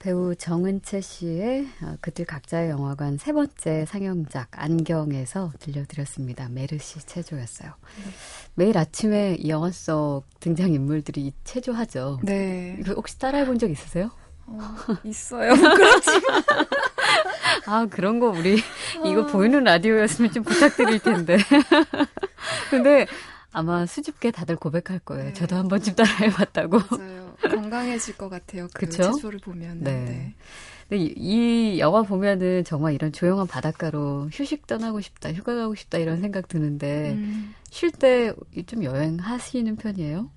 배우 0.00 0.34
정은채 0.34 1.02
씨의 1.02 1.68
어, 1.82 1.94
그들 2.00 2.24
각자의 2.24 2.70
영화관 2.70 3.18
세 3.18 3.34
번째 3.34 3.84
상영작 3.86 4.48
안경에서 4.52 5.52
들려드렸습니다. 5.60 6.48
메르시 6.48 7.00
체조였어요. 7.04 7.72
매일 8.54 8.78
아침에 8.78 9.36
이 9.38 9.50
영화 9.50 9.70
속 9.70 10.22
등장 10.40 10.72
인물들이 10.72 11.32
체조하죠. 11.44 12.18
네. 12.22 12.78
이거 12.80 12.94
혹시 12.94 13.18
따라해 13.18 13.44
본 13.44 13.58
적 13.58 13.70
있으세요? 13.70 14.10
어, 14.46 14.58
있어요. 15.04 15.52
그렇지. 15.54 16.10
아 17.66 17.86
그런 17.90 18.18
거 18.20 18.28
우리 18.30 18.58
이거 19.04 19.26
보이는 19.26 19.62
라디오였으면 19.62 20.32
좀 20.32 20.42
부탁드릴 20.44 21.00
텐데. 21.00 21.36
근데 22.70 23.06
아마 23.52 23.84
수줍게 23.84 24.30
다들 24.30 24.56
고백할 24.56 25.00
거예요. 25.00 25.24
네. 25.26 25.32
저도 25.34 25.56
한 25.56 25.68
번쯤 25.68 25.94
따라해봤다고. 25.94 26.78
맞아요. 26.90 27.19
건강해질 27.48 28.16
것 28.16 28.28
같아요. 28.28 28.68
그 28.72 28.86
그쵸? 28.86 29.12
체조를 29.12 29.40
보면. 29.40 29.80
네. 29.80 30.04
네. 30.04 30.34
근데 30.88 31.04
이, 31.04 31.14
이 31.16 31.78
영화 31.78 32.02
보면은 32.02 32.64
정말 32.64 32.94
이런 32.94 33.12
조용한 33.12 33.46
바닷가로 33.46 34.28
휴식 34.32 34.66
떠나고 34.66 35.00
싶다, 35.00 35.32
휴가 35.32 35.54
가고 35.54 35.74
싶다 35.74 35.98
이런 35.98 36.20
생각 36.20 36.48
드는데 36.48 37.12
음, 37.12 37.54
쉴때 37.70 38.34
좀 38.66 38.82
여행하시는 38.84 39.76
편이에요? 39.76 40.30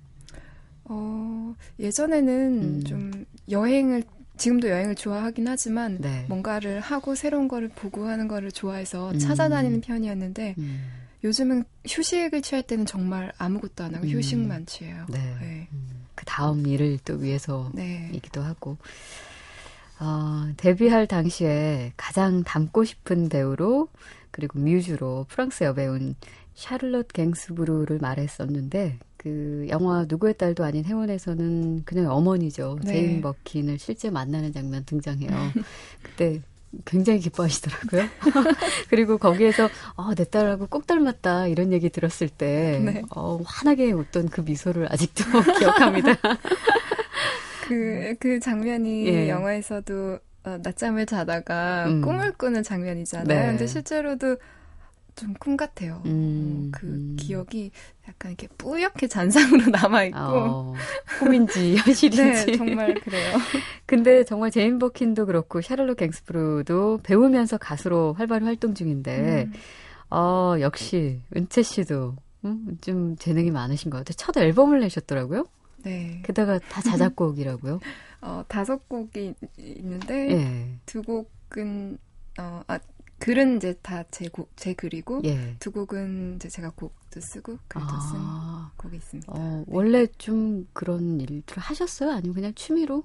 어, 0.84 1.54
예전에는 1.78 2.62
음. 2.62 2.84
좀 2.84 3.24
여행을 3.50 4.04
지금도 4.36 4.68
여행을 4.68 4.94
좋아하긴 4.94 5.46
하지만 5.46 5.98
네. 5.98 6.24
뭔가를 6.28 6.80
하고 6.80 7.14
새로운 7.14 7.48
거를 7.48 7.68
보고 7.68 8.06
하는 8.06 8.28
거를 8.28 8.50
좋아해서 8.50 9.12
음. 9.12 9.18
찾아다니는 9.18 9.80
편이었는데 9.80 10.56
음, 10.58 10.84
요즘은 11.22 11.64
휴식을 11.86 12.42
취할 12.42 12.62
때는 12.62 12.84
정말 12.86 13.32
아무것도 13.38 13.84
안 13.84 13.94
하고 13.94 14.06
음. 14.06 14.10
휴식만 14.10 14.66
취해요. 14.66 15.06
네. 15.08 15.36
네. 15.40 15.68
음, 16.14 16.16
그 16.16 16.24
다음 16.24 16.66
일을 16.66 16.98
또 17.04 17.14
위해서 17.14 17.70
네. 17.74 18.10
이기도 18.12 18.42
하고. 18.42 18.76
어, 20.00 20.52
데뷔할 20.56 21.06
당시에 21.06 21.92
가장 21.96 22.42
닮고 22.42 22.84
싶은 22.84 23.28
배우로 23.28 23.88
그리고 24.30 24.58
뮤즈로 24.58 25.24
프랑스 25.28 25.64
여배우인 25.64 26.16
샤를롯 26.54 27.08
갱스부르를 27.12 27.98
말했었는데 27.98 28.98
그 29.16 29.66
영화 29.70 30.04
누구의 30.08 30.36
딸도 30.36 30.64
아닌 30.64 30.84
해원에서는 30.84 31.84
그냥 31.84 32.10
어머니죠. 32.10 32.78
네. 32.84 32.92
제인 32.92 33.20
버킨을 33.22 33.78
실제 33.78 34.10
만나는 34.10 34.52
장면 34.52 34.84
등장해요. 34.84 35.30
그때 36.02 36.42
굉장히 36.84 37.20
기뻐하시더라고요. 37.20 38.08
그리고 38.88 39.18
거기에서 39.18 39.68
어, 39.96 40.14
내 40.14 40.24
딸하고 40.24 40.66
꼭 40.66 40.86
닮았다 40.86 41.46
이런 41.48 41.72
얘기 41.72 41.90
들었을 41.90 42.28
때 42.28 42.80
네. 42.84 43.02
어, 43.14 43.40
환하게 43.44 43.92
웃던 43.92 44.28
그 44.28 44.40
미소를 44.42 44.92
아직도 44.92 45.24
기억합니다. 45.58 46.16
그, 47.66 48.14
그 48.20 48.40
장면이 48.40 49.06
예. 49.06 49.28
영화에서도 49.28 50.18
어, 50.44 50.58
낮잠을 50.62 51.06
자다가 51.06 51.86
음. 51.86 52.02
꿈을 52.02 52.32
꾸는 52.32 52.62
장면이잖아요. 52.62 53.26
네. 53.26 53.46
근데 53.46 53.66
실제로도 53.66 54.36
좀 55.14 55.34
꿈 55.34 55.56
같아요. 55.56 56.02
음, 56.06 56.70
어, 56.72 56.78
그 56.78 56.86
음. 56.86 57.16
기억이 57.18 57.70
약간 58.08 58.32
이렇게 58.32 58.48
뿌옇게 58.58 59.06
잔상으로 59.06 59.70
남아있고. 59.70 60.18
어, 60.18 60.74
꿈인지 61.18 61.76
현실인지. 61.84 62.46
네, 62.46 62.56
정말 62.56 62.94
그래요. 62.94 63.36
근데 63.86 64.24
정말 64.24 64.50
제인 64.50 64.78
버킨도 64.78 65.26
그렇고 65.26 65.60
샤를롯 65.60 65.96
갱스브루도 65.96 67.00
배우면서 67.02 67.58
가수로 67.58 68.14
활발히 68.14 68.44
활동 68.44 68.74
중인데 68.74 69.44
음. 69.44 69.52
어, 70.10 70.56
역시 70.60 71.20
은채 71.36 71.62
씨도 71.62 72.16
음, 72.44 72.78
좀 72.80 73.16
재능이 73.16 73.50
많으신 73.50 73.90
것 73.90 73.98
같아요. 73.98 74.14
첫 74.16 74.36
앨범을 74.36 74.80
내셨더라고요. 74.80 75.46
네. 75.82 76.22
게다가 76.24 76.58
다 76.58 76.80
자작곡이라고요. 76.80 77.78
어, 78.22 78.42
다섯 78.48 78.88
곡이 78.88 79.34
있는데, 79.58 80.30
예. 80.30 80.78
두 80.86 81.02
곡은, 81.02 81.98
어, 82.38 82.62
아, 82.66 82.78
글은 83.24 83.56
이제 83.56 83.72
다제 83.80 84.28
곡, 84.28 84.50
제 84.54 84.74
글이고, 84.74 85.22
예. 85.24 85.56
두 85.58 85.72
곡은 85.72 86.34
이제 86.36 86.50
제가 86.50 86.68
곡도 86.68 87.20
쓰고, 87.20 87.56
글도 87.68 87.88
쓴 87.88 88.18
아, 88.18 88.70
곡이 88.76 88.96
있습니다. 88.96 89.32
어, 89.34 89.64
원래 89.66 90.06
좀 90.18 90.68
그런 90.74 91.18
일들을 91.18 91.62
하셨어요? 91.62 92.10
아니면 92.10 92.34
그냥 92.34 92.52
취미로? 92.54 93.02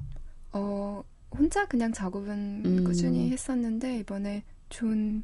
어, 0.52 1.02
혼자 1.32 1.66
그냥 1.68 1.94
작업은 1.94 2.64
음. 2.66 2.84
꾸준히 2.84 3.32
했었는데, 3.32 4.00
이번에 4.00 4.44
좋은 4.68 5.24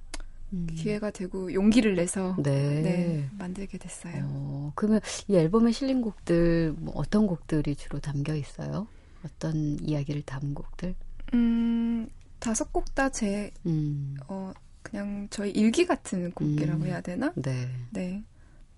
음. 0.53 0.67
기회가 0.77 1.11
되고 1.11 1.53
용기를 1.53 1.95
내서, 1.95 2.37
네. 2.41 2.81
네, 2.81 3.29
만들게 3.37 3.77
됐어요. 3.77 4.25
어, 4.29 4.71
그러면 4.75 5.01
이 5.27 5.35
앨범에 5.35 5.73
실린 5.73 6.01
곡들 6.01 6.73
뭐 6.77 6.93
어떤 6.95 7.27
곡들이 7.27 7.75
주로 7.75 7.99
담겨 7.99 8.33
있어요? 8.33 8.87
어떤 9.25 9.77
이야기를 9.81 10.21
담은 10.21 10.53
곡들? 10.53 10.95
음, 11.33 12.07
다섯 12.39 12.71
곡 12.71 12.95
다 12.95 13.09
제, 13.09 13.51
음, 13.65 14.15
어, 14.29 14.53
그냥 14.85 15.27
저희 15.31 15.49
일기 15.51 15.85
같은 15.85 16.31
곡이라고 16.31 16.83
음. 16.83 16.85
해야 16.87 17.01
되나? 17.01 17.33
네. 17.35 17.67
네. 17.89 18.23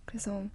그래서 0.05 0.45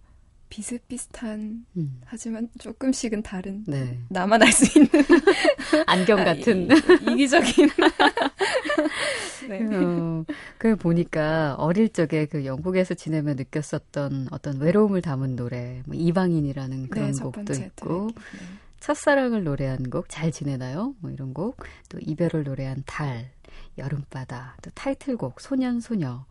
비슷비슷한, 0.48 1.64
음, 1.76 2.00
하지만 2.04 2.48
조금씩은 2.58 3.22
다른, 3.22 3.64
네. 3.66 3.98
나만 4.08 4.42
알 4.42 4.52
수 4.52 4.78
있는 4.78 4.90
안경 5.86 6.18
아, 6.20 6.24
같은. 6.24 6.68
이, 6.70 7.12
이기적인. 7.12 7.68
네. 9.48 9.76
어, 9.76 10.24
그 10.58 10.76
보니까 10.76 11.54
어릴 11.54 11.88
적에 11.90 12.26
그 12.26 12.44
영국에서 12.44 12.94
지내며 12.94 13.34
느꼈었던 13.34 14.28
어떤 14.30 14.58
외로움을 14.58 15.00
담은 15.02 15.36
노래, 15.36 15.82
뭐 15.86 15.94
이방인이라는 15.96 16.88
그런 16.88 17.06
네, 17.06 17.12
첫 17.12 17.30
곡도 17.30 17.52
있고. 17.52 18.10
네. 18.14 18.46
첫사랑을 18.80 19.44
노래한 19.44 19.90
곡, 19.90 20.06
잘 20.08 20.32
지내나요? 20.32 20.94
뭐 20.98 21.10
이런 21.10 21.32
곡, 21.32 21.56
또 21.88 21.98
이별을 22.00 22.42
노래한 22.42 22.82
달, 22.84 23.30
여름바다, 23.78 24.56
또 24.62 24.70
타이틀곡, 24.74 25.40
소년, 25.40 25.80
소녀. 25.80 26.24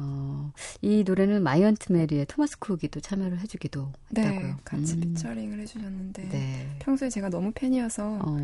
어, 0.00 0.52
이 0.80 1.02
노래는 1.04 1.42
마이언트 1.42 1.92
메리의 1.92 2.26
토마스 2.26 2.58
쿡이 2.60 2.88
또 2.92 3.00
참여를 3.00 3.40
해주기도 3.40 3.92
네, 4.10 4.22
했다고요. 4.22 4.56
같이 4.64 4.94
음, 4.94 5.00
피처링을 5.00 5.58
해주셨는데 5.60 6.28
네. 6.28 6.76
평소에 6.78 7.08
제가 7.10 7.30
너무 7.30 7.50
팬이어서 7.52 8.18
어, 8.22 8.36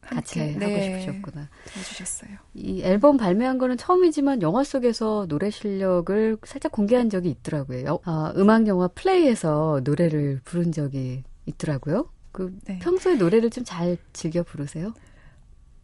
같이 0.00 0.38
함께 0.40 0.64
하고 0.64 0.76
네, 0.76 0.82
싶으셨구나. 1.00 1.48
도와주셨어요. 1.72 2.36
이 2.54 2.82
앨범 2.82 3.16
발매한 3.16 3.58
거는 3.58 3.76
처음이지만 3.76 4.42
영화 4.42 4.62
속에서 4.62 5.26
노래 5.26 5.50
실력을 5.50 6.36
살짝 6.44 6.70
공개한 6.70 7.10
적이 7.10 7.30
있더라고요. 7.30 7.84
여- 7.86 8.00
아, 8.04 8.32
음악 8.36 8.66
영화 8.68 8.86
플레이에서 8.88 9.80
노래를 9.82 10.42
부른 10.44 10.70
적이 10.70 11.24
있더라고요. 11.46 12.08
그 12.30 12.56
네. 12.66 12.78
평소에 12.78 13.16
노래를 13.16 13.50
좀 13.50 13.64
잘 13.64 13.96
즐겨 14.12 14.42
부르세요? 14.44 14.94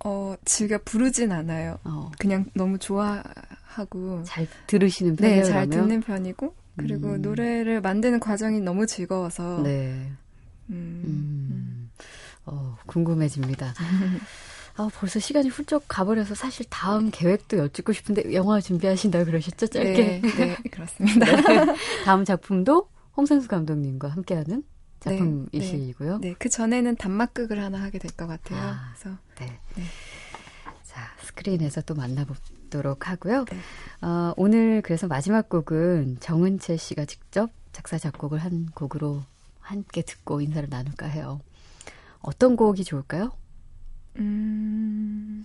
어, 0.04 0.34
즐겨 0.44 0.78
부르진 0.84 1.32
않아요. 1.32 1.78
어, 1.84 2.10
그냥 2.18 2.46
너무 2.54 2.78
좋아하고 2.78 4.22
잘 4.24 4.46
들으시는 4.66 5.16
편이에요. 5.16 5.42
네, 5.42 5.44
잘 5.44 5.68
그러면? 5.68 5.88
듣는 5.88 6.00
편이고 6.02 6.54
그리고 6.76 7.08
음. 7.08 7.22
노래를 7.22 7.80
만드는 7.80 8.20
과정이 8.20 8.60
너무 8.60 8.86
즐거워서 8.86 9.62
네. 9.62 10.10
음, 10.70 11.02
음. 11.04 11.90
어, 12.46 12.76
궁금해집니다. 12.86 13.74
아, 14.76 14.88
벌써 14.94 15.18
시간이 15.18 15.48
훌쩍 15.48 15.84
가버려서 15.88 16.36
사실 16.36 16.64
다음 16.70 17.10
계획도 17.10 17.58
여쭙고 17.58 17.92
싶은데 17.92 18.32
영화 18.32 18.60
준비하신다고 18.60 19.24
그러셨죠? 19.24 19.66
짧게. 19.66 19.92
네, 19.92 20.22
네, 20.36 20.56
그렇습니다. 20.70 21.26
다음 22.04 22.24
작품도 22.24 22.88
홍상수 23.16 23.48
감독님과 23.48 24.08
함께하는 24.08 24.62
작품이시고요. 25.00 26.18
네, 26.18 26.34
그 26.38 26.48
전에는 26.48 26.96
단막극을 26.96 27.62
하나 27.62 27.80
하게 27.82 27.98
될 27.98 28.10
것 28.12 28.26
같아요. 28.26 28.58
아. 28.60 28.92
그래서 28.94 29.16
네. 29.38 29.58
네. 29.76 29.84
자, 30.84 31.02
스크린에서 31.22 31.82
또 31.82 31.94
만나보도록 31.94 33.08
하고요. 33.08 33.44
네. 33.44 33.58
어, 34.06 34.32
오늘 34.36 34.82
그래서 34.82 35.06
마지막 35.06 35.48
곡은 35.48 36.18
정은채 36.20 36.76
씨가 36.76 37.04
직접 37.04 37.50
작사, 37.72 37.98
작곡을 37.98 38.38
한 38.38 38.66
곡으로 38.74 39.22
함께 39.60 40.02
듣고 40.02 40.40
인사를 40.40 40.68
나눌까 40.68 41.06
해요. 41.06 41.40
어떤 42.20 42.56
곡이 42.56 42.82
좋을까요? 42.84 43.30
음, 44.16 45.44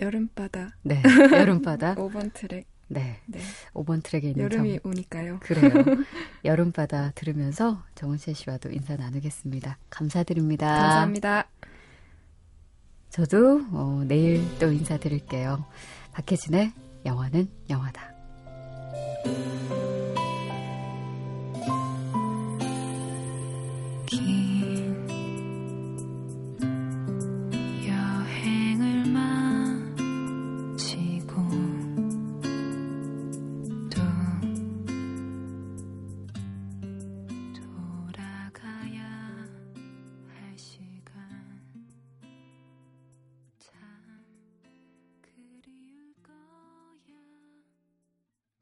여름바다 0.00 0.76
네. 0.82 1.02
여름바다. 1.32 1.96
5번 1.96 2.32
트랙. 2.32 2.66
네. 2.88 3.20
네. 3.26 3.38
5번 3.74 4.02
트랙에 4.02 4.30
있는 4.30 4.44
여름이 4.44 4.80
정, 4.82 4.90
오니까요. 4.90 5.38
그래요. 5.40 5.70
여름바다 6.44 7.12
들으면서 7.14 7.82
정은채 7.94 8.32
씨와도 8.32 8.70
인사 8.70 8.96
나누겠습니다. 8.96 9.78
감사드립니다. 9.90 10.66
감사합니다. 10.66 11.48
저도 13.10 13.60
어, 13.72 14.04
내일 14.06 14.42
또 14.58 14.72
인사드릴게요. 14.72 15.64
박혜진의 16.12 16.72
영화는 17.04 17.48
영화다. 17.70 18.12